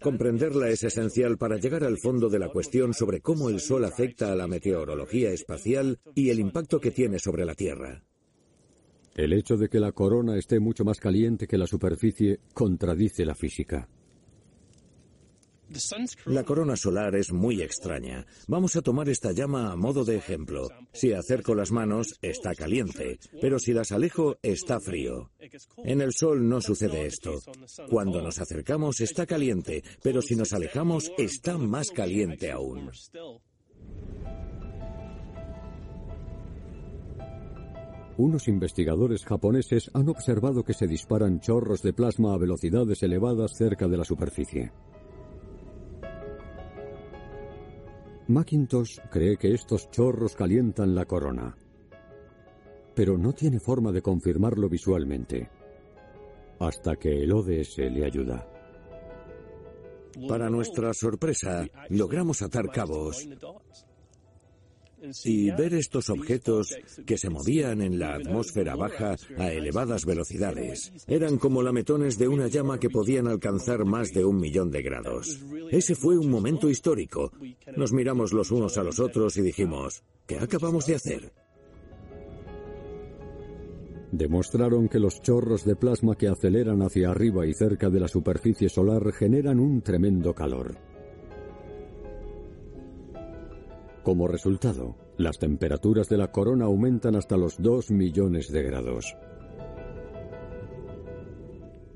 Comprenderla 0.01 0.69
es 0.69 0.83
esencial 0.83 1.37
para 1.37 1.57
llegar 1.57 1.83
al 1.83 1.97
fondo 1.97 2.29
de 2.29 2.39
la 2.39 2.49
cuestión 2.49 2.93
sobre 2.93 3.21
cómo 3.21 3.49
el 3.49 3.59
Sol 3.59 3.85
afecta 3.85 4.31
a 4.31 4.35
la 4.35 4.47
meteorología 4.47 5.31
espacial 5.31 5.99
y 6.15 6.29
el 6.29 6.39
impacto 6.39 6.79
que 6.79 6.91
tiene 6.91 7.19
sobre 7.19 7.45
la 7.45 7.55
Tierra. 7.55 8.03
El 9.15 9.33
hecho 9.33 9.57
de 9.57 9.69
que 9.69 9.79
la 9.79 9.91
corona 9.91 10.37
esté 10.37 10.59
mucho 10.59 10.85
más 10.85 10.99
caliente 10.99 11.47
que 11.47 11.57
la 11.57 11.67
superficie 11.67 12.39
contradice 12.53 13.25
la 13.25 13.35
física. 13.35 13.89
La 16.25 16.43
corona 16.43 16.75
solar 16.75 17.15
es 17.15 17.31
muy 17.31 17.61
extraña. 17.61 18.25
Vamos 18.47 18.75
a 18.75 18.81
tomar 18.81 19.07
esta 19.07 19.31
llama 19.31 19.71
a 19.71 19.75
modo 19.75 20.03
de 20.03 20.15
ejemplo. 20.15 20.69
Si 20.93 21.13
acerco 21.13 21.53
las 21.53 21.71
manos, 21.71 22.17
está 22.21 22.55
caliente, 22.55 23.19
pero 23.39 23.59
si 23.59 23.73
las 23.73 23.91
alejo, 23.91 24.37
está 24.41 24.79
frío. 24.79 25.29
En 25.77 26.01
el 26.01 26.13
Sol 26.13 26.47
no 26.47 26.61
sucede 26.61 27.05
esto. 27.05 27.39
Cuando 27.89 28.21
nos 28.21 28.39
acercamos, 28.39 29.01
está 29.01 29.25
caliente, 29.25 29.83
pero 30.01 30.21
si 30.21 30.35
nos 30.35 30.53
alejamos, 30.53 31.11
está 31.17 31.57
más 31.57 31.91
caliente 31.91 32.51
aún. 32.51 32.89
Unos 38.17 38.49
investigadores 38.49 39.23
japoneses 39.23 39.89
han 39.93 40.09
observado 40.09 40.63
que 40.63 40.73
se 40.73 40.87
disparan 40.87 41.39
chorros 41.39 41.81
de 41.81 41.93
plasma 41.93 42.33
a 42.33 42.37
velocidades 42.37 43.01
elevadas 43.01 43.53
cerca 43.55 43.87
de 43.87 43.97
la 43.97 44.03
superficie. 44.03 44.73
Macintosh 48.27 48.99
cree 49.09 49.37
que 49.37 49.53
estos 49.53 49.89
chorros 49.89 50.35
calientan 50.35 50.93
la 50.93 51.05
corona, 51.05 51.55
pero 52.99 53.17
no 53.17 53.31
tiene 53.31 53.61
forma 53.61 53.93
de 53.93 54.01
confirmarlo 54.01 54.67
visualmente, 54.67 55.49
hasta 56.59 56.97
que 56.97 57.23
el 57.23 57.31
ODS 57.31 57.77
le 57.77 58.03
ayuda. 58.03 58.45
Para 60.27 60.49
nuestra 60.49 60.93
sorpresa, 60.93 61.65
logramos 61.87 62.41
atar 62.41 62.69
cabos 62.69 63.25
y 65.23 65.49
ver 65.51 65.75
estos 65.75 66.09
objetos 66.09 66.75
que 67.05 67.17
se 67.17 67.29
movían 67.29 67.81
en 67.81 67.99
la 67.99 68.15
atmósfera 68.15 68.75
baja 68.75 69.15
a 69.37 69.49
elevadas 69.49 70.05
velocidades. 70.05 70.91
Eran 71.07 71.37
como 71.37 71.63
lametones 71.63 72.17
de 72.17 72.27
una 72.27 72.49
llama 72.49 72.81
que 72.81 72.89
podían 72.89 73.29
alcanzar 73.29 73.85
más 73.85 74.11
de 74.11 74.25
un 74.25 74.41
millón 74.41 74.71
de 74.71 74.81
grados. 74.81 75.39
Ese 75.71 75.95
fue 75.95 76.17
un 76.17 76.29
momento 76.29 76.69
histórico. 76.69 77.31
Nos 77.77 77.93
miramos 77.93 78.33
los 78.33 78.51
unos 78.51 78.77
a 78.77 78.83
los 78.83 78.99
otros 78.99 79.37
y 79.37 79.41
dijimos, 79.41 80.03
¿qué 80.27 80.37
acabamos 80.37 80.85
de 80.85 80.95
hacer? 80.95 81.31
Demostraron 84.11 84.87
que 84.89 84.99
los 84.99 85.21
chorros 85.21 85.65
de 85.65 85.75
plasma 85.75 86.15
que 86.15 86.27
aceleran 86.27 86.81
hacia 86.81 87.11
arriba 87.11 87.45
y 87.45 87.53
cerca 87.53 87.89
de 87.89 87.99
la 87.99 88.07
superficie 88.07 88.67
solar 88.67 89.11
generan 89.11 89.59
un 89.59 89.81
tremendo 89.81 90.33
calor. 90.33 90.77
Como 94.03 94.27
resultado, 94.27 94.95
las 95.17 95.37
temperaturas 95.37 96.09
de 96.09 96.17
la 96.17 96.31
corona 96.31 96.65
aumentan 96.65 97.15
hasta 97.15 97.37
los 97.37 97.61
2 97.61 97.91
millones 97.91 98.51
de 98.51 98.63
grados. 98.63 99.15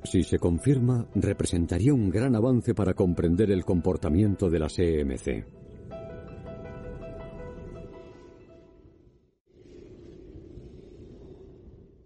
Si 0.04 0.22
se 0.24 0.38
confirma, 0.38 1.08
representaría 1.16 1.94
un 1.94 2.10
gran 2.10 2.36
avance 2.36 2.76
para 2.76 2.94
comprender 2.94 3.50
el 3.50 3.66
comportamiento 3.66 4.50
de 4.50 4.60
la 4.60 4.68
EMC. 4.76 5.63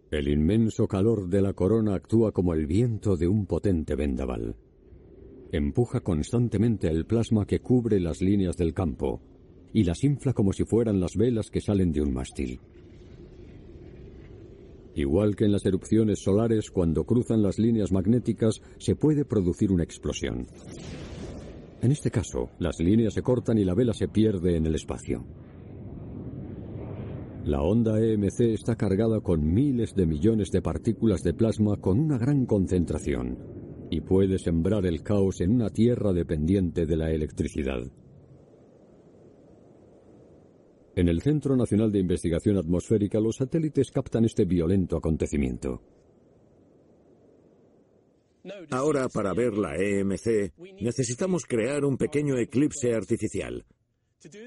El 0.10 0.30
inmenso 0.30 0.88
calor 0.88 1.28
de 1.28 1.42
la 1.42 1.52
corona 1.52 1.94
actúa 1.94 2.32
como 2.32 2.54
el 2.54 2.66
viento 2.66 3.18
de 3.18 3.28
un 3.28 3.46
potente 3.46 3.94
vendaval. 3.96 4.56
Empuja 5.52 6.00
constantemente 6.00 6.88
el 6.88 7.06
plasma 7.06 7.46
que 7.46 7.60
cubre 7.60 8.00
las 8.00 8.22
líneas 8.22 8.56
del 8.56 8.74
campo, 8.74 9.22
y 9.74 9.84
las 9.84 10.06
infla 10.06 10.32
como 10.32 10.54
si 10.54 10.64
fueran 10.64 11.02
las 11.02 11.18
velas 11.18 11.50
que 11.50 11.60
salen 11.60 11.92
de 11.92 12.02
un 12.02 12.14
mástil. 12.14 12.62
Igual 14.96 15.36
que 15.36 15.44
en 15.44 15.52
las 15.52 15.66
erupciones 15.66 16.20
solares, 16.24 16.72
cuando 16.72 17.04
cruzan 17.04 17.44
las 17.44 17.60
líneas 17.60 17.92
magnéticas 17.92 18.62
se 18.78 18.96
puede 18.96 19.26
producir 19.26 19.74
una 19.74 19.84
explosión. 19.84 20.48
En 21.82 21.92
este 21.92 22.12
caso, 22.12 22.50
las 22.60 22.80
líneas 22.80 23.14
se 23.14 23.22
cortan 23.22 23.58
y 23.58 23.66
la 23.66 23.76
vela 23.76 23.94
se 23.94 24.08
pierde 24.08 24.56
en 24.56 24.66
el 24.66 24.76
espacio. 24.76 25.26
La 27.48 27.62
onda 27.62 27.98
EMC 28.02 28.42
está 28.42 28.76
cargada 28.76 29.22
con 29.22 29.54
miles 29.54 29.96
de 29.96 30.06
millones 30.06 30.52
de 30.52 30.62
partículas 30.62 31.24
de 31.24 31.34
plasma 31.34 31.78
con 31.78 31.98
una 31.98 32.18
gran 32.18 32.46
concentración 32.46 33.38
y 33.90 34.02
puede 34.02 34.38
sembrar 34.38 34.86
el 34.86 35.02
caos 35.02 35.40
en 35.40 35.52
una 35.52 35.70
Tierra 35.70 36.12
dependiente 36.12 36.86
de 36.86 36.98
la 36.98 37.10
electricidad. 37.10 37.90
En 40.98 41.08
el 41.08 41.22
Centro 41.22 41.56
Nacional 41.56 41.90
de 41.90 42.00
Investigación 42.00 42.58
Atmosférica 42.58 43.22
los 43.22 43.38
satélites 43.38 43.92
captan 43.92 44.26
este 44.26 44.44
violento 44.44 44.98
acontecimiento. 44.98 45.82
Ahora, 48.72 49.08
para 49.08 49.34
ver 49.34 49.54
la 49.54 49.78
EMC, 49.78 50.52
necesitamos 50.82 51.46
crear 51.46 51.86
un 51.86 51.96
pequeño 51.96 52.38
eclipse 52.38 52.94
artificial. 52.94 53.66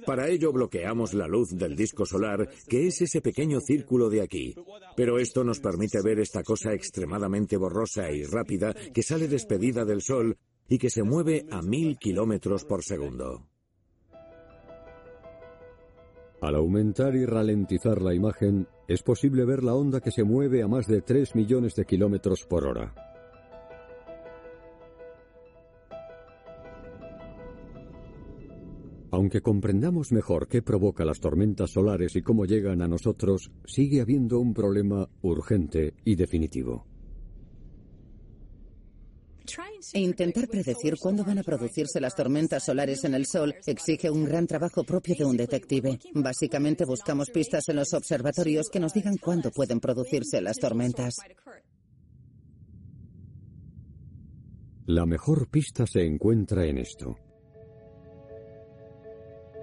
Para 0.04 0.28
ello 0.28 0.52
bloqueamos 0.52 1.14
la 1.14 1.26
luz 1.26 1.50
del 1.50 1.76
disco 1.76 2.04
solar, 2.04 2.48
que 2.68 2.86
es 2.86 3.00
ese 3.02 3.20
pequeño 3.20 3.60
círculo 3.60 4.10
de 4.10 4.22
aquí. 4.22 4.54
Pero 4.96 5.18
esto 5.18 5.44
nos 5.44 5.60
permite 5.60 6.02
ver 6.02 6.18
esta 6.18 6.42
cosa 6.42 6.72
extremadamente 6.72 7.56
borrosa 7.56 8.10
y 8.10 8.24
rápida 8.24 8.74
que 8.74 9.02
sale 9.02 9.28
despedida 9.28 9.84
del 9.84 10.02
Sol 10.02 10.36
y 10.68 10.78
que 10.78 10.90
se 10.90 11.02
mueve 11.02 11.46
a 11.50 11.62
mil 11.62 11.98
kilómetros 11.98 12.64
por 12.64 12.82
segundo. 12.84 13.46
Al 16.40 16.54
aumentar 16.54 17.14
y 17.16 17.26
ralentizar 17.26 18.00
la 18.00 18.14
imagen, 18.14 18.66
es 18.88 19.02
posible 19.02 19.44
ver 19.44 19.62
la 19.62 19.74
onda 19.74 20.00
que 20.00 20.10
se 20.10 20.24
mueve 20.24 20.62
a 20.62 20.68
más 20.68 20.86
de 20.86 21.02
3 21.02 21.34
millones 21.34 21.74
de 21.74 21.84
kilómetros 21.84 22.46
por 22.48 22.66
hora. 22.66 23.09
Aunque 29.20 29.42
comprendamos 29.42 30.12
mejor 30.12 30.48
qué 30.48 30.62
provoca 30.62 31.04
las 31.04 31.20
tormentas 31.20 31.72
solares 31.72 32.16
y 32.16 32.22
cómo 32.22 32.46
llegan 32.46 32.80
a 32.80 32.88
nosotros, 32.88 33.50
sigue 33.66 34.00
habiendo 34.00 34.40
un 34.40 34.54
problema 34.54 35.06
urgente 35.20 35.92
y 36.06 36.14
definitivo. 36.14 36.86
E 39.92 40.00
intentar 40.00 40.48
predecir 40.48 40.94
cuándo 40.98 41.22
van 41.22 41.38
a 41.38 41.42
producirse 41.42 42.00
las 42.00 42.16
tormentas 42.16 42.64
solares 42.64 43.04
en 43.04 43.12
el 43.12 43.26
Sol 43.26 43.54
exige 43.66 44.10
un 44.10 44.24
gran 44.24 44.46
trabajo 44.46 44.84
propio 44.84 45.14
de 45.14 45.26
un 45.26 45.36
detective. 45.36 45.98
Básicamente 46.14 46.86
buscamos 46.86 47.28
pistas 47.28 47.68
en 47.68 47.76
los 47.76 47.92
observatorios 47.92 48.70
que 48.70 48.80
nos 48.80 48.94
digan 48.94 49.18
cuándo 49.18 49.50
pueden 49.50 49.80
producirse 49.80 50.40
las 50.40 50.56
tormentas. 50.56 51.16
La 54.86 55.04
mejor 55.04 55.46
pista 55.50 55.86
se 55.86 56.06
encuentra 56.06 56.64
en 56.64 56.78
esto. 56.78 57.18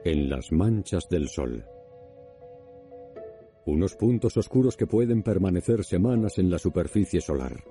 En 0.05 0.29
las 0.29 0.51
manchas 0.51 1.09
del 1.09 1.27
Sol. 1.27 1.65
Unos 3.65 3.95
puntos 3.95 4.37
oscuros 4.37 4.77
que 4.77 4.87
pueden 4.87 5.23
permanecer 5.23 5.83
semanas 5.83 6.37
en 6.37 6.49
la 6.49 6.59
superficie 6.59 7.19
solar. 7.19 7.63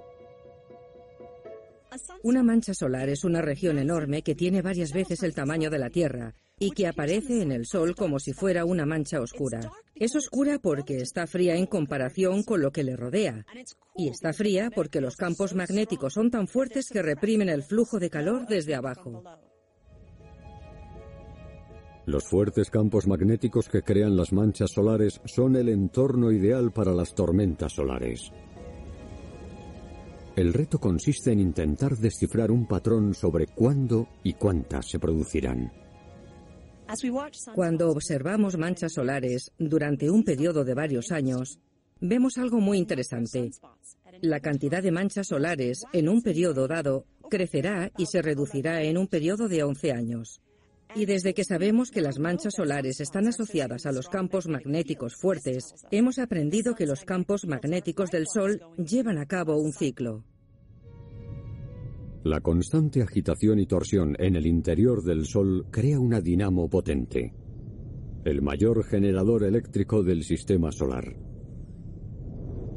Una 2.22 2.42
mancha 2.42 2.74
solar 2.74 3.08
es 3.08 3.24
una 3.24 3.40
región 3.40 3.78
enorme 3.78 4.22
que 4.22 4.34
tiene 4.34 4.60
varias 4.60 4.92
veces 4.92 5.22
el 5.22 5.34
tamaño 5.34 5.70
de 5.70 5.78
la 5.78 5.88
Tierra 5.90 6.34
y 6.58 6.70
que 6.70 6.86
aparece 6.86 7.42
en 7.42 7.52
el 7.52 7.66
Sol 7.66 7.94
como 7.94 8.18
si 8.18 8.32
fuera 8.32 8.64
una 8.64 8.84
mancha 8.84 9.20
oscura. 9.20 9.60
Es 9.94 10.16
oscura 10.16 10.58
porque 10.58 10.96
está 10.98 11.26
fría 11.26 11.54
en 11.56 11.66
comparación 11.66 12.42
con 12.42 12.60
lo 12.60 12.72
que 12.72 12.82
le 12.82 12.96
rodea. 12.96 13.46
Y 13.94 14.09
está 14.09 14.32
fría 14.32 14.70
porque 14.74 15.01
los 15.01 15.16
campos 15.16 15.55
magnéticos 15.55 16.14
son 16.14 16.30
tan 16.30 16.48
fuertes 16.48 16.88
que 16.90 17.03
reprimen 17.03 17.48
el 17.48 17.62
flujo 17.62 17.98
de 17.98 18.11
calor 18.11 18.46
desde 18.46 18.74
abajo. 18.74 19.22
Los 22.07 22.22
fuertes 22.24 22.70
campos 22.70 23.09
magnéticos 23.09 23.68
que 23.68 23.82
crean 23.82 24.16
las 24.16 24.32
manchas 24.32 24.70
solares 24.70 25.20
son 25.24 25.57
el 25.57 25.68
entorno 25.68 26.30
ideal 26.30 26.72
para 26.72 26.92
las 26.92 27.16
tormentas 27.16 27.72
solares. 27.72 28.32
El 30.36 30.52
reto 30.52 30.78
consiste 30.78 31.32
en 31.32 31.40
intentar 31.40 31.96
descifrar 31.96 32.52
un 32.52 32.68
patrón 32.68 33.12
sobre 33.12 33.48
cuándo 33.48 34.07
y 34.22 34.34
cuántas 34.34 34.88
se 34.88 35.00
producirán. 35.00 35.72
Cuando 37.57 37.90
observamos 37.90 38.57
manchas 38.57 38.92
solares 38.92 39.50
durante 39.59 40.09
un 40.09 40.22
periodo 40.22 40.64
de 40.64 40.74
varios 40.74 41.11
años, 41.11 41.59
vemos 42.00 42.38
algo 42.38 42.61
muy 42.61 42.78
interesante. 42.78 43.50
La 44.20 44.38
cantidad 44.38 44.80
de 44.80 44.92
manchas 44.92 45.26
solares 45.26 45.82
en 45.92 46.09
un 46.09 46.22
periodo 46.22 46.68
dado 46.68 47.04
crecerá 47.28 47.90
y 47.98 48.07
se 48.07 48.22
reducirá 48.22 48.84
en 48.84 48.96
un 48.96 49.09
periodo 49.09 49.48
de 49.48 49.64
11 49.64 49.90
años. 49.90 50.40
Y 50.97 51.05
desde 51.05 51.34
que 51.34 51.44
sabemos 51.44 51.90
que 51.90 52.01
las 52.01 52.18
manchas 52.18 52.55
solares 52.55 53.01
están 53.03 53.28
asociadas 53.28 53.84
a 53.84 53.92
los 53.92 54.09
campos 54.09 54.49
magnéticos 54.49 55.14
fuertes, 55.14 55.74
hemos 55.90 56.18
aprendido 56.18 56.74
que 56.74 56.86
los 56.86 57.05
campos 57.05 57.47
magnéticos 57.47 58.11
del 58.11 58.26
Sol 58.26 58.62
llevan 58.78 59.18
a 59.18 59.26
cabo 59.26 59.59
un 59.59 59.74
ciclo. 59.74 60.24
La 62.24 62.40
constante 62.40 63.03
agitación 63.03 63.59
y 63.59 63.66
torsión 63.66 64.16
en 64.18 64.36
el 64.36 64.47
interior 64.47 65.03
del 65.03 65.26
Sol 65.26 65.66
crea 65.70 66.01
una 66.01 66.22
dinamo 66.22 66.66
potente, 66.70 67.34
el 68.24 68.40
mayor 68.40 68.82
generador 68.82 69.44
eléctrico 69.44 70.03
del 70.03 70.24
sistema 70.24 70.72
solar. 70.72 71.14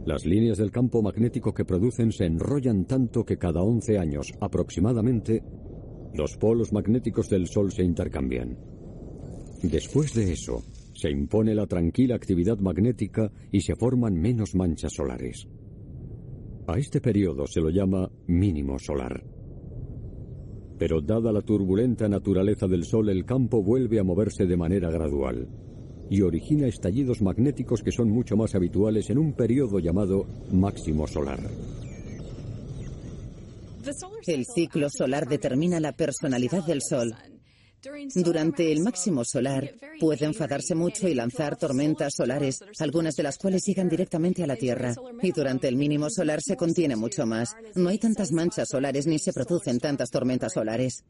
Las 0.05 0.26
líneas 0.26 0.57
del 0.57 0.72
campo 0.72 1.01
magnético 1.01 1.53
que 1.53 1.63
producen 1.63 2.11
se 2.11 2.26
enrollan 2.26 2.86
tanto 2.86 3.24
que 3.24 3.38
cada 3.38 3.61
11 3.61 3.97
años 3.97 4.34
aproximadamente 4.41 5.41
los 6.14 6.38
polos 6.38 6.74
magnéticos 6.74 7.30
del 7.30 7.47
Sol 7.47 7.72
se 7.72 7.84
intercambian. 7.84 8.57
Después 9.64 10.14
de 10.14 10.32
eso, 10.32 10.64
se 10.93 11.10
impone 11.10 11.55
la 11.55 11.68
tranquila 11.68 12.16
actividad 12.16 12.57
magnética 12.60 13.32
y 13.51 13.62
se 13.62 13.76
forman 13.76 14.16
menos 14.16 14.55
manchas 14.55 14.93
solares. 14.93 15.47
A 16.68 16.78
este 16.78 17.01
periodo 17.01 17.47
se 17.47 17.62
lo 17.62 17.70
llama 17.70 18.10
mínimo 18.28 18.78
solar. 18.80 19.24
Pero 20.78 21.01
dada 21.01 21.32
la 21.32 21.41
turbulenta 21.41 22.07
naturaleza 22.07 22.68
del 22.68 22.86
Sol, 22.86 23.10
el 23.10 23.26
campo 23.26 23.64
vuelve 23.64 23.99
a 23.99 24.03
moverse 24.03 24.45
de 24.45 24.57
manera 24.57 24.89
gradual 24.89 25.47
y 26.10 26.22
origina 26.22 26.68
estallidos 26.68 27.22
magnéticos 27.22 27.84
que 27.84 27.91
son 27.91 28.10
mucho 28.10 28.36
más 28.36 28.55
habituales 28.55 29.10
en 29.10 29.20
un 29.20 29.34
periodo 29.34 29.80
llamado 29.80 30.26
máximo 30.51 31.07
solar. 31.07 31.39
El 34.25 34.45
ciclo 34.45 34.87
solar 34.89 35.27
determina 35.27 35.79
la 35.79 35.93
personalidad 35.93 36.65
del 36.65 36.81
Sol. 36.81 37.15
Durante 38.13 38.71
el 38.71 38.81
máximo 38.81 39.23
solar 39.23 39.73
puede 39.99 40.25
enfadarse 40.25 40.75
mucho 40.75 41.07
y 41.07 41.13
lanzar 41.13 41.55
tormentas 41.57 42.13
solares, 42.15 42.59
algunas 42.79 43.15
de 43.15 43.23
las 43.23 43.37
cuales 43.37 43.63
llegan 43.65 43.87
directamente 43.87 44.43
a 44.43 44.47
la 44.47 44.57
Tierra. 44.57 44.93
Y 45.21 45.31
durante 45.31 45.67
el 45.67 45.77
mínimo 45.77 46.09
solar 46.09 46.39
se 46.41 46.57
contiene 46.57 46.95
mucho 46.95 47.25
más. 47.25 47.55
No 47.75 47.89
hay 47.89 47.97
tantas 47.97 48.31
manchas 48.31 48.67
solares 48.69 49.07
ni 49.07 49.17
se 49.17 49.31
producen 49.31 49.79
tantas 49.79 50.09
tormentas 50.09 50.53
solares. 50.53 51.05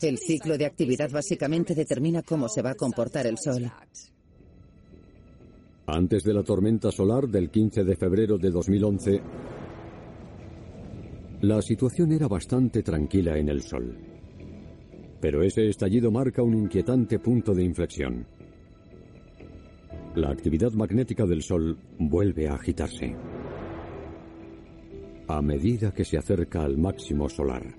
El 0.00 0.18
ciclo 0.18 0.56
de 0.56 0.66
actividad 0.66 1.10
básicamente 1.10 1.74
determina 1.74 2.22
cómo 2.22 2.48
se 2.48 2.62
va 2.62 2.70
a 2.70 2.74
comportar 2.74 3.26
el 3.26 3.38
Sol. 3.38 3.70
Antes 5.86 6.22
de 6.22 6.32
la 6.32 6.42
tormenta 6.42 6.90
solar 6.90 7.28
del 7.28 7.50
15 7.50 7.84
de 7.84 7.96
febrero 7.96 8.38
de 8.38 8.50
2011, 8.50 9.20
la 11.42 11.60
situación 11.60 12.12
era 12.12 12.28
bastante 12.28 12.84
tranquila 12.84 13.36
en 13.36 13.48
el 13.48 13.62
Sol. 13.62 13.96
Pero 15.20 15.42
ese 15.42 15.68
estallido 15.68 16.12
marca 16.12 16.40
un 16.40 16.54
inquietante 16.54 17.18
punto 17.18 17.52
de 17.52 17.64
inflexión. 17.64 18.24
La 20.14 20.30
actividad 20.30 20.72
magnética 20.72 21.26
del 21.26 21.42
Sol 21.42 21.76
vuelve 21.98 22.46
a 22.46 22.54
agitarse. 22.54 23.16
A 25.26 25.42
medida 25.42 25.92
que 25.92 26.04
se 26.04 26.16
acerca 26.16 26.62
al 26.62 26.78
máximo 26.78 27.28
solar. 27.28 27.74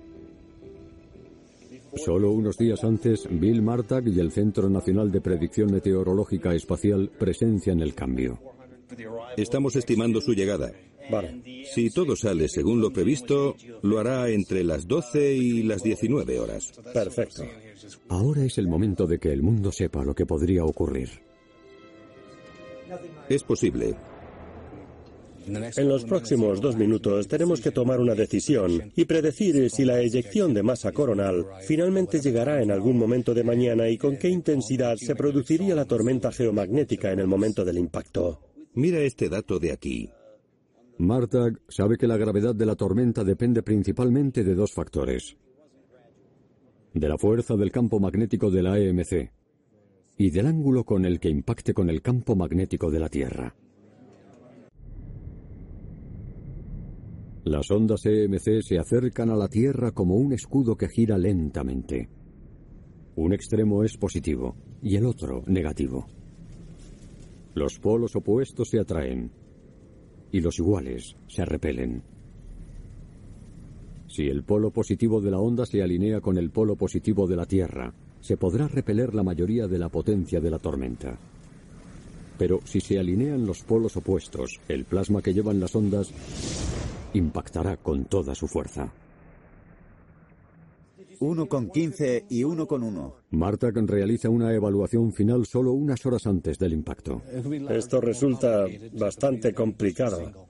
Solo 1.96 2.32
unos 2.32 2.58
días 2.58 2.84
antes, 2.84 3.26
Bill 3.30 3.62
Martag 3.62 4.08
y 4.08 4.20
el 4.20 4.30
Centro 4.30 4.68
Nacional 4.68 5.10
de 5.10 5.22
Predicción 5.22 5.72
Meteorológica 5.72 6.54
Espacial 6.54 7.10
presencian 7.18 7.80
el 7.80 7.94
cambio. 7.94 8.38
Estamos 9.38 9.74
estimando 9.76 10.20
su 10.20 10.34
llegada. 10.34 10.70
Si 11.72 11.90
todo 11.90 12.16
sale 12.16 12.48
según 12.48 12.80
lo 12.80 12.92
previsto, 12.92 13.56
lo 13.82 13.98
hará 13.98 14.28
entre 14.30 14.64
las 14.64 14.86
12 14.86 15.34
y 15.34 15.62
las 15.62 15.82
19 15.82 16.38
horas. 16.38 16.72
Perfecto. 16.92 17.44
Ahora 18.08 18.44
es 18.44 18.58
el 18.58 18.68
momento 18.68 19.06
de 19.06 19.18
que 19.18 19.32
el 19.32 19.42
mundo 19.42 19.72
sepa 19.72 20.04
lo 20.04 20.14
que 20.14 20.26
podría 20.26 20.64
ocurrir. 20.64 21.10
Es 23.28 23.42
posible. 23.42 23.94
En 25.46 25.88
los 25.88 26.04
próximos 26.04 26.60
dos 26.60 26.76
minutos 26.76 27.28
tenemos 27.28 27.60
que 27.60 27.70
tomar 27.70 28.00
una 28.00 28.14
decisión 28.14 28.92
y 28.96 29.04
predecir 29.04 29.68
si 29.68 29.84
la 29.84 30.00
eyección 30.00 30.54
de 30.54 30.62
masa 30.62 30.92
coronal 30.92 31.44
finalmente 31.66 32.20
llegará 32.20 32.62
en 32.62 32.70
algún 32.70 32.96
momento 32.96 33.34
de 33.34 33.44
mañana 33.44 33.88
y 33.90 33.98
con 33.98 34.16
qué 34.16 34.30
intensidad 34.30 34.96
se 34.96 35.14
produciría 35.14 35.74
la 35.74 35.84
tormenta 35.84 36.32
geomagnética 36.32 37.12
en 37.12 37.18
el 37.18 37.26
momento 37.26 37.62
del 37.64 37.76
impacto. 37.76 38.40
Mira 38.72 39.00
este 39.00 39.28
dato 39.28 39.58
de 39.58 39.72
aquí. 39.72 40.08
Martag 40.98 41.60
sabe 41.68 41.96
que 41.96 42.06
la 42.06 42.16
gravedad 42.16 42.54
de 42.54 42.66
la 42.66 42.76
tormenta 42.76 43.24
depende 43.24 43.62
principalmente 43.62 44.44
de 44.44 44.54
dos 44.54 44.72
factores. 44.72 45.36
De 46.92 47.08
la 47.08 47.18
fuerza 47.18 47.56
del 47.56 47.72
campo 47.72 47.98
magnético 47.98 48.50
de 48.50 48.62
la 48.62 48.78
EMC 48.78 49.32
y 50.16 50.30
del 50.30 50.46
ángulo 50.46 50.84
con 50.84 51.04
el 51.04 51.18
que 51.18 51.28
impacte 51.28 51.74
con 51.74 51.90
el 51.90 52.00
campo 52.00 52.36
magnético 52.36 52.92
de 52.92 53.00
la 53.00 53.08
Tierra. 53.08 53.56
Las 57.42 57.70
ondas 57.72 58.06
EMC 58.06 58.62
se 58.62 58.78
acercan 58.78 59.30
a 59.30 59.36
la 59.36 59.48
Tierra 59.48 59.90
como 59.90 60.14
un 60.14 60.32
escudo 60.32 60.76
que 60.76 60.88
gira 60.88 61.18
lentamente. 61.18 62.08
Un 63.16 63.32
extremo 63.32 63.82
es 63.82 63.96
positivo 63.96 64.56
y 64.80 64.94
el 64.94 65.06
otro 65.06 65.42
negativo. 65.46 66.06
Los 67.54 67.80
polos 67.80 68.14
opuestos 68.14 68.70
se 68.70 68.78
atraen 68.78 69.43
y 70.34 70.40
los 70.40 70.58
iguales 70.58 71.14
se 71.28 71.44
repelen. 71.44 72.02
Si 74.08 74.26
el 74.26 74.42
polo 74.42 74.72
positivo 74.72 75.20
de 75.20 75.30
la 75.30 75.38
onda 75.38 75.64
se 75.64 75.80
alinea 75.80 76.20
con 76.20 76.38
el 76.38 76.50
polo 76.50 76.74
positivo 76.74 77.28
de 77.28 77.36
la 77.36 77.46
Tierra, 77.46 77.94
se 78.20 78.36
podrá 78.36 78.66
repeler 78.66 79.14
la 79.14 79.22
mayoría 79.22 79.68
de 79.68 79.78
la 79.78 79.90
potencia 79.90 80.40
de 80.40 80.50
la 80.50 80.58
tormenta. 80.58 81.16
Pero 82.36 82.58
si 82.64 82.80
se 82.80 82.98
alinean 82.98 83.46
los 83.46 83.62
polos 83.62 83.96
opuestos, 83.96 84.58
el 84.66 84.84
plasma 84.84 85.22
que 85.22 85.32
llevan 85.32 85.60
las 85.60 85.76
ondas 85.76 86.10
impactará 87.12 87.76
con 87.76 88.06
toda 88.06 88.34
su 88.34 88.48
fuerza. 88.48 88.92
Uno 91.24 91.46
con 91.46 91.70
15 91.70 92.26
y 92.28 92.44
uno 92.44 92.66
con 92.66 92.82
1. 92.82 93.16
Marta 93.30 93.70
realiza 93.74 94.28
una 94.28 94.52
evaluación 94.52 95.10
final 95.14 95.46
solo 95.46 95.72
unas 95.72 96.04
horas 96.04 96.26
antes 96.26 96.58
del 96.58 96.74
impacto. 96.74 97.22
Esto 97.70 97.98
resulta 98.02 98.66
bastante 98.92 99.54
complicado. 99.54 100.48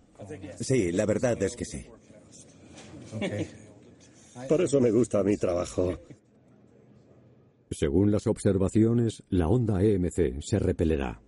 Sí, 0.59 0.91
la 0.91 1.07
verdad 1.07 1.41
es 1.45 1.55
que 1.55 1.65
sí. 1.65 1.87
Por 4.49 4.63
eso 4.63 4.81
me 4.81 4.91
gusta 4.91 5.23
mi 5.23 5.37
trabajo. 5.37 5.97
Según 7.71 8.11
las 8.11 8.27
observaciones, 8.27 9.23
la 9.29 9.47
onda 9.47 9.81
EMC 9.81 10.43
se 10.43 10.59
repelerá. 10.59 11.24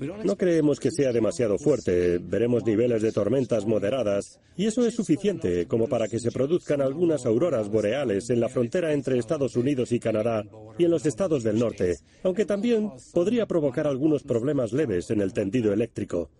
No 0.00 0.36
creemos 0.36 0.80
que 0.80 0.90
sea 0.90 1.12
demasiado 1.12 1.58
fuerte. 1.58 2.18
Veremos 2.18 2.64
niveles 2.64 3.02
de 3.02 3.12
tormentas 3.12 3.66
moderadas 3.66 4.40
y 4.56 4.66
eso 4.66 4.86
es 4.86 4.94
suficiente 4.94 5.66
como 5.66 5.88
para 5.88 6.08
que 6.08 6.18
se 6.18 6.30
produzcan 6.30 6.80
algunas 6.80 7.26
auroras 7.26 7.68
boreales 7.68 8.30
en 8.30 8.40
la 8.40 8.48
frontera 8.48 8.92
entre 8.92 9.18
Estados 9.18 9.56
Unidos 9.56 9.92
y 9.92 10.00
Canadá 10.00 10.44
y 10.78 10.84
en 10.84 10.90
los 10.90 11.04
estados 11.04 11.42
del 11.42 11.58
norte, 11.58 11.96
aunque 12.22 12.46
también 12.46 12.90
podría 13.12 13.46
provocar 13.46 13.86
algunos 13.86 14.22
problemas 14.22 14.72
leves 14.72 15.10
en 15.10 15.20
el 15.20 15.32
tendido 15.32 15.72
eléctrico. 15.72 16.30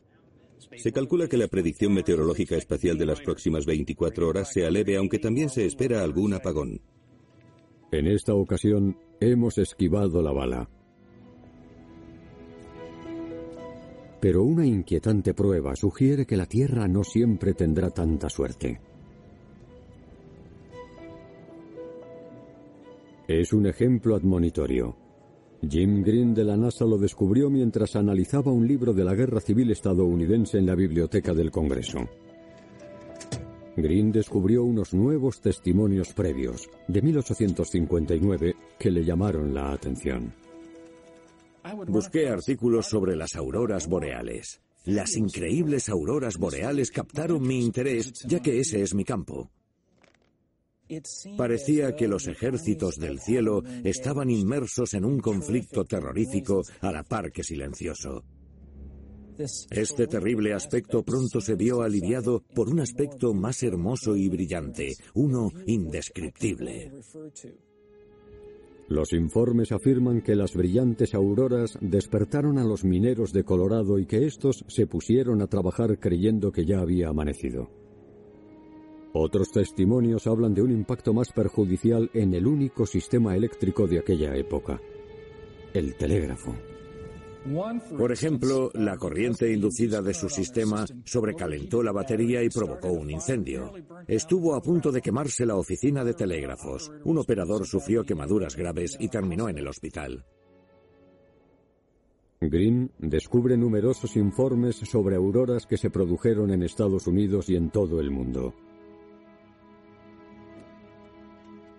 Se 0.77 0.93
calcula 0.93 1.29
que 1.29 1.37
la 1.37 1.49
predicción 1.49 1.93
meteorológica 1.93 2.57
espacial 2.57 2.97
de 2.97 3.07
las 3.07 3.21
próximas 3.21 3.67
24 3.67 4.29
horas 4.29 4.53
sea 4.53 4.71
leve, 4.71 4.97
aunque 4.97 5.19
también 5.19 5.51
se 5.51 5.67
espera 5.67 6.03
algún 6.03 6.33
apagón. 6.33 6.81
En 7.93 8.07
esta 8.07 8.35
ocasión 8.35 8.97
hemos 9.21 9.59
esquivado 9.59 10.23
la 10.23 10.33
bala. 10.33 10.71
Pero 14.21 14.43
una 14.45 14.67
inquietante 14.67 15.33
prueba 15.35 15.75
sugiere 15.75 16.27
que 16.27 16.37
la 16.37 16.47
Tierra 16.47 16.87
no 16.87 17.03
siempre 17.05 17.55
tendrá 17.55 17.91
tanta 17.91 18.29
suerte. 18.29 18.81
Es 23.27 23.53
un 23.53 23.67
ejemplo 23.67 24.17
admonitorio. 24.17 24.97
Jim 25.69 26.03
Green 26.03 26.35
de 26.35 26.45
la 26.45 26.57
NASA 26.57 26.85
lo 26.85 26.99
descubrió 26.99 27.49
mientras 27.49 27.95
analizaba 27.95 28.51
un 28.51 28.67
libro 28.67 28.93
de 28.93 29.05
la 29.05 29.15
Guerra 29.15 29.41
Civil 29.41 29.71
estadounidense 29.71 30.59
en 30.59 30.67
la 30.67 30.75
biblioteca 30.75 31.33
del 31.33 31.51
Congreso. 31.51 32.01
Green 33.77 34.11
descubrió 34.11 34.65
unos 34.65 34.93
nuevos 34.95 35.41
testimonios 35.41 36.13
previos, 36.13 36.69
de 36.89 37.03
1859, 37.03 38.55
que 38.79 38.91
le 38.91 39.05
llamaron 39.05 39.55
la 39.55 39.73
atención. 39.73 40.40
Busqué 41.87 42.29
artículos 42.29 42.87
sobre 42.87 43.17
las 43.17 43.37
auroras 43.37 43.87
boreales. 43.87 44.61
Las 44.85 45.17
increíbles 45.17 45.89
auroras 45.89 46.39
boreales 46.39 46.91
captaron 46.91 47.47
mi 47.47 47.63
interés, 47.63 48.13
ya 48.27 48.41
que 48.41 48.61
ese 48.61 48.83
es 48.83 48.95
mi 48.95 49.05
campo. 49.05 49.51
Parecía 51.37 51.95
que 51.95 52.09
los 52.09 52.27
ejércitos 52.27 52.97
del 52.97 53.21
cielo 53.21 53.63
estaban 53.85 54.31
inmersos 54.31 54.95
en 54.95 55.05
un 55.05 55.21
conflicto 55.21 55.85
terrorífico 55.85 56.63
a 56.81 56.91
la 56.91 57.05
par 57.05 57.31
que 57.31 57.45
silencioso. 57.45 58.25
Este 59.71 60.07
terrible 60.07 60.53
aspecto 60.53 61.03
pronto 61.03 61.41
se 61.41 61.55
vio 61.55 61.83
aliviado 61.83 62.43
por 62.55 62.69
un 62.69 62.81
aspecto 62.81 63.33
más 63.33 63.63
hermoso 63.63 64.17
y 64.17 64.29
brillante, 64.29 64.95
uno 65.15 65.51
indescriptible. 65.67 66.93
Los 68.91 69.13
informes 69.13 69.71
afirman 69.71 70.21
que 70.21 70.35
las 70.35 70.57
brillantes 70.57 71.15
auroras 71.15 71.79
despertaron 71.81 72.59
a 72.59 72.65
los 72.65 72.85
mineros 72.85 73.33
de 73.33 73.45
Colorado 73.45 74.01
y 74.01 74.07
que 74.07 74.27
estos 74.27 74.65
se 74.67 74.89
pusieron 74.89 75.41
a 75.43 75.47
trabajar 75.47 76.01
creyendo 76.01 76.51
que 76.51 76.65
ya 76.65 76.81
había 76.81 77.09
amanecido. 77.09 77.71
Otros 79.13 79.53
testimonios 79.53 80.27
hablan 80.27 80.55
de 80.55 80.63
un 80.63 80.73
impacto 80.73 81.15
más 81.15 81.31
perjudicial 81.31 82.11
en 82.15 82.35
el 82.35 82.49
único 82.49 82.85
sistema 82.85 83.37
eléctrico 83.37 83.87
de 83.87 84.01
aquella 84.01 84.35
época, 84.35 84.81
el 85.73 85.95
telégrafo. 85.95 86.57
Por 87.97 88.13
ejemplo, 88.13 88.71
la 88.75 88.97
corriente 88.97 89.51
inducida 89.53 90.03
de 90.03 90.13
su 90.13 90.29
sistema 90.29 90.85
sobrecalentó 91.05 91.83
la 91.83 91.93
batería 91.93 92.43
y 92.43 92.51
provocó 92.51 92.89
un 92.93 93.11
incendio. 93.11 93.73
Estuvo 94.07 94.55
a 94.55 94.61
punto 94.61 94.93
de 94.93 95.01
quemarse 95.01 95.47
la 95.47 95.57
oficina 95.57 96.05
de 96.05 96.15
telégrafos. 96.15 96.93
Un 97.05 97.19
operador 97.19 97.67
sufrió 97.67 98.05
quemaduras 98.05 98.57
graves 98.57 98.97
y 99.01 99.09
terminó 99.09 99.49
en 99.49 99.59
el 99.59 99.69
hospital. 99.69 100.25
Green 102.43 102.91
descubre 102.99 103.57
numerosos 103.57 104.17
informes 104.17 104.77
sobre 104.77 105.17
auroras 105.17 105.67
que 105.67 105.77
se 105.77 105.91
produjeron 105.91 106.51
en 106.51 106.63
Estados 106.63 107.07
Unidos 107.07 107.51
y 107.51 107.57
en 107.57 107.71
todo 107.71 108.01
el 108.01 108.11
mundo. 108.11 108.55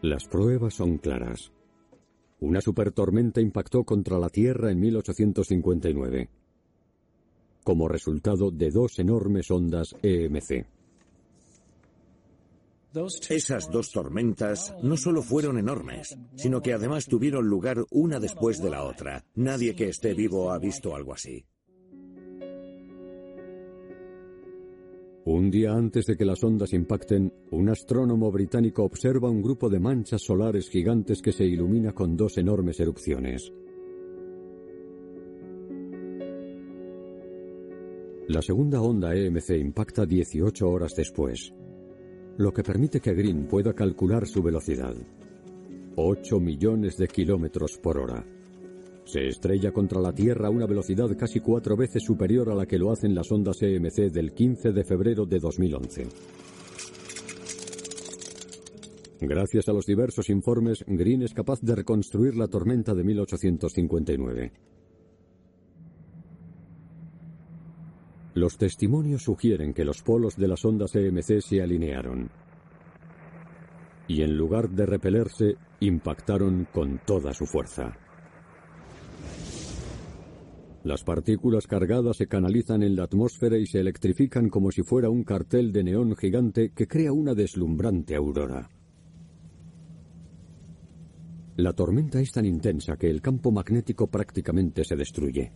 Las 0.02 0.26
pruebas 0.26 0.74
son 0.76 0.98
claras. 0.98 1.52
Una 2.42 2.60
supertormenta 2.60 3.40
impactó 3.40 3.84
contra 3.84 4.18
la 4.18 4.28
Tierra 4.28 4.72
en 4.72 4.80
1859, 4.80 6.28
como 7.64 7.88
resultado 7.88 8.50
de 8.50 8.72
dos 8.72 8.98
enormes 8.98 9.52
ondas 9.52 9.96
EMC. 10.02 10.66
Esas 13.30 13.70
dos 13.72 13.92
tormentas 13.92 14.74
no 14.82 14.98
solo 14.98 15.22
fueron 15.22 15.60
enormes, 15.60 16.18
sino 16.36 16.62
que 16.62 16.74
además 16.74 17.06
tuvieron 17.06 17.48
lugar 17.48 17.86
una 17.92 18.20
después 18.20 18.60
de 18.60 18.72
la 18.72 18.84
otra. 18.84 19.24
Nadie 19.36 19.76
que 19.76 19.90
esté 19.90 20.16
vivo 20.16 20.52
ha 20.52 20.58
visto 20.58 20.96
algo 20.96 21.14
así. 21.14 21.46
Un 25.24 25.52
día 25.52 25.74
antes 25.74 26.08
de 26.08 26.18
que 26.18 26.26
las 26.26 26.44
ondas 26.44 26.74
impacten, 26.74 27.32
un 27.52 27.70
astrónomo 27.70 28.32
británico 28.32 28.84
observa 28.84 29.30
un 29.30 29.44
grupo 29.44 29.70
de 29.70 29.80
manchas 29.80 30.24
solares 30.24 30.68
gigantes 30.68 31.22
que 31.22 31.32
se 31.32 31.46
ilumina 31.46 31.94
con 31.94 32.18
dos 32.18 32.40
enormes 32.40 32.80
erupciones. 32.80 33.54
La 38.30 38.42
segunda 38.42 38.82
onda 38.82 39.14
EMC 39.14 39.52
impacta 39.60 40.08
18 40.08 40.68
horas 40.68 40.94
después, 40.96 41.54
lo 42.38 42.52
que 42.52 42.64
permite 42.64 43.00
que 43.00 43.14
Green 43.14 43.46
pueda 43.48 43.74
calcular 43.74 44.26
su 44.26 44.42
velocidad. 44.42 44.96
8 45.98 46.40
millones 46.40 46.98
de 46.98 47.08
kilómetros 47.08 47.78
por 47.78 48.00
hora. 48.00 48.26
Se 49.12 49.28
estrella 49.28 49.74
contra 49.74 50.00
la 50.00 50.14
Tierra 50.14 50.48
a 50.48 50.50
una 50.50 50.66
velocidad 50.66 51.10
casi 51.18 51.42
cuatro 51.42 51.76
veces 51.76 52.02
superior 52.02 52.50
a 52.50 52.56
la 52.56 52.66
que 52.66 52.80
lo 52.80 52.94
hacen 52.94 53.14
las 53.14 53.30
ondas 53.30 53.62
EMC 53.62 54.10
del 54.10 54.32
15 54.32 54.72
de 54.72 54.86
febrero 54.86 55.26
de 55.26 55.38
2011. 55.38 56.08
Gracias 59.20 59.68
a 59.68 59.74
los 59.74 59.86
diversos 59.86 60.30
informes, 60.30 60.86
Green 60.88 61.24
es 61.24 61.34
capaz 61.34 61.60
de 61.60 61.76
reconstruir 61.76 62.38
la 62.38 62.48
tormenta 62.48 62.96
de 62.96 63.04
1859. 63.04 64.54
Los 68.36 68.58
testimonios 68.58 69.24
sugieren 69.24 69.74
que 69.74 69.84
los 69.84 70.02
polos 70.04 70.38
de 70.38 70.48
las 70.48 70.64
ondas 70.64 70.96
EMC 70.96 71.42
se 71.42 71.62
alinearon 71.62 72.32
y 74.08 74.22
en 74.24 74.38
lugar 74.38 74.70
de 74.70 74.86
repelerse, 74.86 75.58
impactaron 75.82 76.68
con 76.72 77.00
toda 77.06 77.34
su 77.34 77.46
fuerza. 77.46 77.98
Las 80.84 81.04
partículas 81.04 81.68
cargadas 81.68 82.18
se 82.18 82.28
canalizan 82.28 82.82
en 82.82 82.96
la 82.96 83.04
atmósfera 83.04 83.58
y 83.58 83.68
se 83.68 83.80
electrifican 83.80 84.50
como 84.50 84.72
si 84.72 84.82
fuera 84.82 85.10
un 85.10 85.24
cartel 85.24 85.72
de 85.72 85.84
neón 85.84 86.16
gigante 86.16 86.72
que 86.72 86.88
crea 86.88 87.14
una 87.14 87.36
deslumbrante 87.36 88.16
aurora. 88.16 88.68
La 91.58 91.74
tormenta 91.74 92.20
es 92.20 92.32
tan 92.32 92.46
intensa 92.46 92.98
que 92.98 93.10
el 93.10 93.22
campo 93.22 93.52
magnético 93.52 94.08
prácticamente 94.08 94.84
se 94.84 94.96
destruye. 94.96 95.52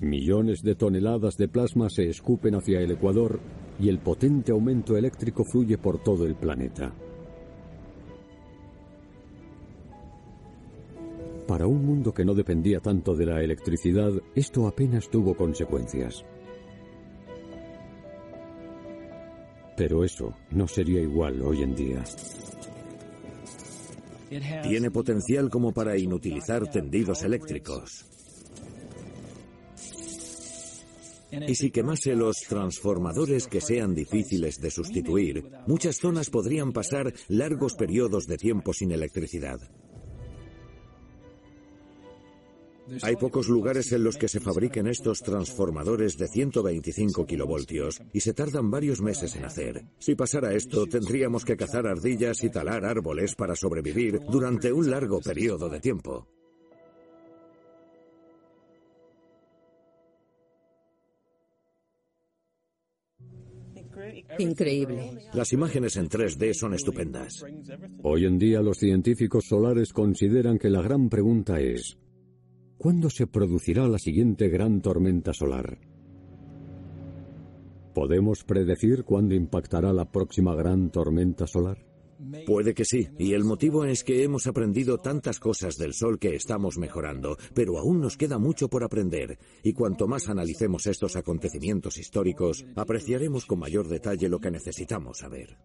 Millones 0.00 0.62
de 0.62 0.74
toneladas 0.74 1.38
de 1.38 1.48
plasma 1.48 1.88
se 1.88 2.10
escupen 2.10 2.54
hacia 2.54 2.80
el 2.80 2.90
ecuador 2.90 3.40
y 3.78 3.88
el 3.88 4.00
potente 4.00 4.52
aumento 4.52 4.98
eléctrico 4.98 5.44
fluye 5.44 5.78
por 5.78 6.02
todo 6.02 6.26
el 6.26 6.34
planeta. 6.34 6.94
Para 11.50 11.66
un 11.66 11.84
mundo 11.84 12.14
que 12.14 12.24
no 12.24 12.32
dependía 12.32 12.78
tanto 12.78 13.16
de 13.16 13.26
la 13.26 13.42
electricidad, 13.42 14.12
esto 14.36 14.68
apenas 14.68 15.10
tuvo 15.10 15.34
consecuencias. 15.34 16.24
Pero 19.76 20.04
eso 20.04 20.32
no 20.52 20.68
sería 20.68 21.00
igual 21.00 21.42
hoy 21.42 21.62
en 21.62 21.74
día. 21.74 22.04
Tiene 24.62 24.92
potencial 24.92 25.50
como 25.50 25.72
para 25.72 25.98
inutilizar 25.98 26.70
tendidos 26.70 27.24
eléctricos. 27.24 28.06
Y 31.32 31.56
si 31.56 31.72
quemase 31.72 32.14
los 32.14 32.42
transformadores 32.48 33.48
que 33.48 33.60
sean 33.60 33.92
difíciles 33.92 34.60
de 34.60 34.70
sustituir, 34.70 35.50
muchas 35.66 35.96
zonas 35.96 36.30
podrían 36.30 36.72
pasar 36.72 37.12
largos 37.26 37.74
periodos 37.74 38.28
de 38.28 38.36
tiempo 38.36 38.72
sin 38.72 38.92
electricidad. 38.92 39.58
Hay 43.02 43.16
pocos 43.16 43.48
lugares 43.48 43.92
en 43.92 44.04
los 44.04 44.16
que 44.16 44.28
se 44.28 44.40
fabriquen 44.40 44.86
estos 44.86 45.20
transformadores 45.20 46.16
de 46.16 46.28
125 46.28 47.26
kilovoltios 47.26 48.00
y 48.12 48.20
se 48.20 48.34
tardan 48.34 48.70
varios 48.70 49.00
meses 49.00 49.36
en 49.36 49.44
hacer. 49.44 49.84
Si 49.98 50.14
pasara 50.14 50.54
esto, 50.54 50.86
tendríamos 50.86 51.44
que 51.44 51.56
cazar 51.56 51.86
ardillas 51.86 52.42
y 52.44 52.50
talar 52.50 52.84
árboles 52.84 53.34
para 53.34 53.56
sobrevivir 53.56 54.20
durante 54.30 54.72
un 54.72 54.90
largo 54.90 55.20
periodo 55.20 55.68
de 55.68 55.80
tiempo. 55.80 56.28
Increíble. 64.38 65.28
Las 65.34 65.52
imágenes 65.52 65.96
en 65.96 66.08
3D 66.08 66.54
son 66.54 66.74
estupendas. 66.74 67.44
Hoy 68.02 68.24
en 68.24 68.38
día 68.38 68.60
los 68.62 68.78
científicos 68.78 69.44
solares 69.48 69.92
consideran 69.92 70.58
que 70.58 70.70
la 70.70 70.82
gran 70.82 71.08
pregunta 71.08 71.60
es, 71.60 71.98
¿Cuándo 72.80 73.10
se 73.10 73.26
producirá 73.26 73.86
la 73.88 73.98
siguiente 73.98 74.48
gran 74.48 74.80
tormenta 74.80 75.34
solar? 75.34 75.76
¿Podemos 77.92 78.42
predecir 78.42 79.04
cuándo 79.04 79.34
impactará 79.34 79.92
la 79.92 80.10
próxima 80.10 80.54
gran 80.54 80.88
tormenta 80.90 81.46
solar? 81.46 81.84
Puede 82.46 82.72
que 82.72 82.86
sí, 82.86 83.06
y 83.18 83.34
el 83.34 83.44
motivo 83.44 83.84
es 83.84 84.02
que 84.02 84.22
hemos 84.22 84.46
aprendido 84.46 84.96
tantas 84.96 85.38
cosas 85.40 85.76
del 85.76 85.92
Sol 85.92 86.18
que 86.18 86.34
estamos 86.34 86.78
mejorando, 86.78 87.36
pero 87.52 87.76
aún 87.76 88.00
nos 88.00 88.16
queda 88.16 88.38
mucho 88.38 88.68
por 88.68 88.82
aprender, 88.82 89.38
y 89.62 89.74
cuanto 89.74 90.08
más 90.08 90.30
analicemos 90.30 90.86
estos 90.86 91.16
acontecimientos 91.16 91.98
históricos, 91.98 92.64
apreciaremos 92.76 93.44
con 93.44 93.58
mayor 93.58 93.88
detalle 93.88 94.30
lo 94.30 94.38
que 94.38 94.50
necesitamos 94.50 95.18
saber. 95.18 95.58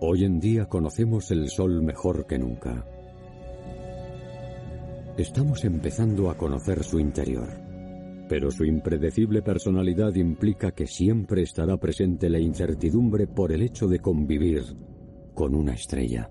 Hoy 0.00 0.24
en 0.24 0.38
día 0.38 0.66
conocemos 0.66 1.32
el 1.32 1.48
Sol 1.48 1.82
mejor 1.82 2.24
que 2.24 2.38
nunca. 2.38 2.86
Estamos 5.16 5.64
empezando 5.64 6.30
a 6.30 6.36
conocer 6.36 6.84
su 6.84 7.00
interior, 7.00 7.48
pero 8.28 8.52
su 8.52 8.64
impredecible 8.64 9.42
personalidad 9.42 10.14
implica 10.14 10.70
que 10.70 10.86
siempre 10.86 11.42
estará 11.42 11.76
presente 11.78 12.30
la 12.30 12.38
incertidumbre 12.38 13.26
por 13.26 13.50
el 13.50 13.60
hecho 13.62 13.88
de 13.88 13.98
convivir 13.98 14.62
con 15.34 15.56
una 15.56 15.74
estrella. 15.74 16.30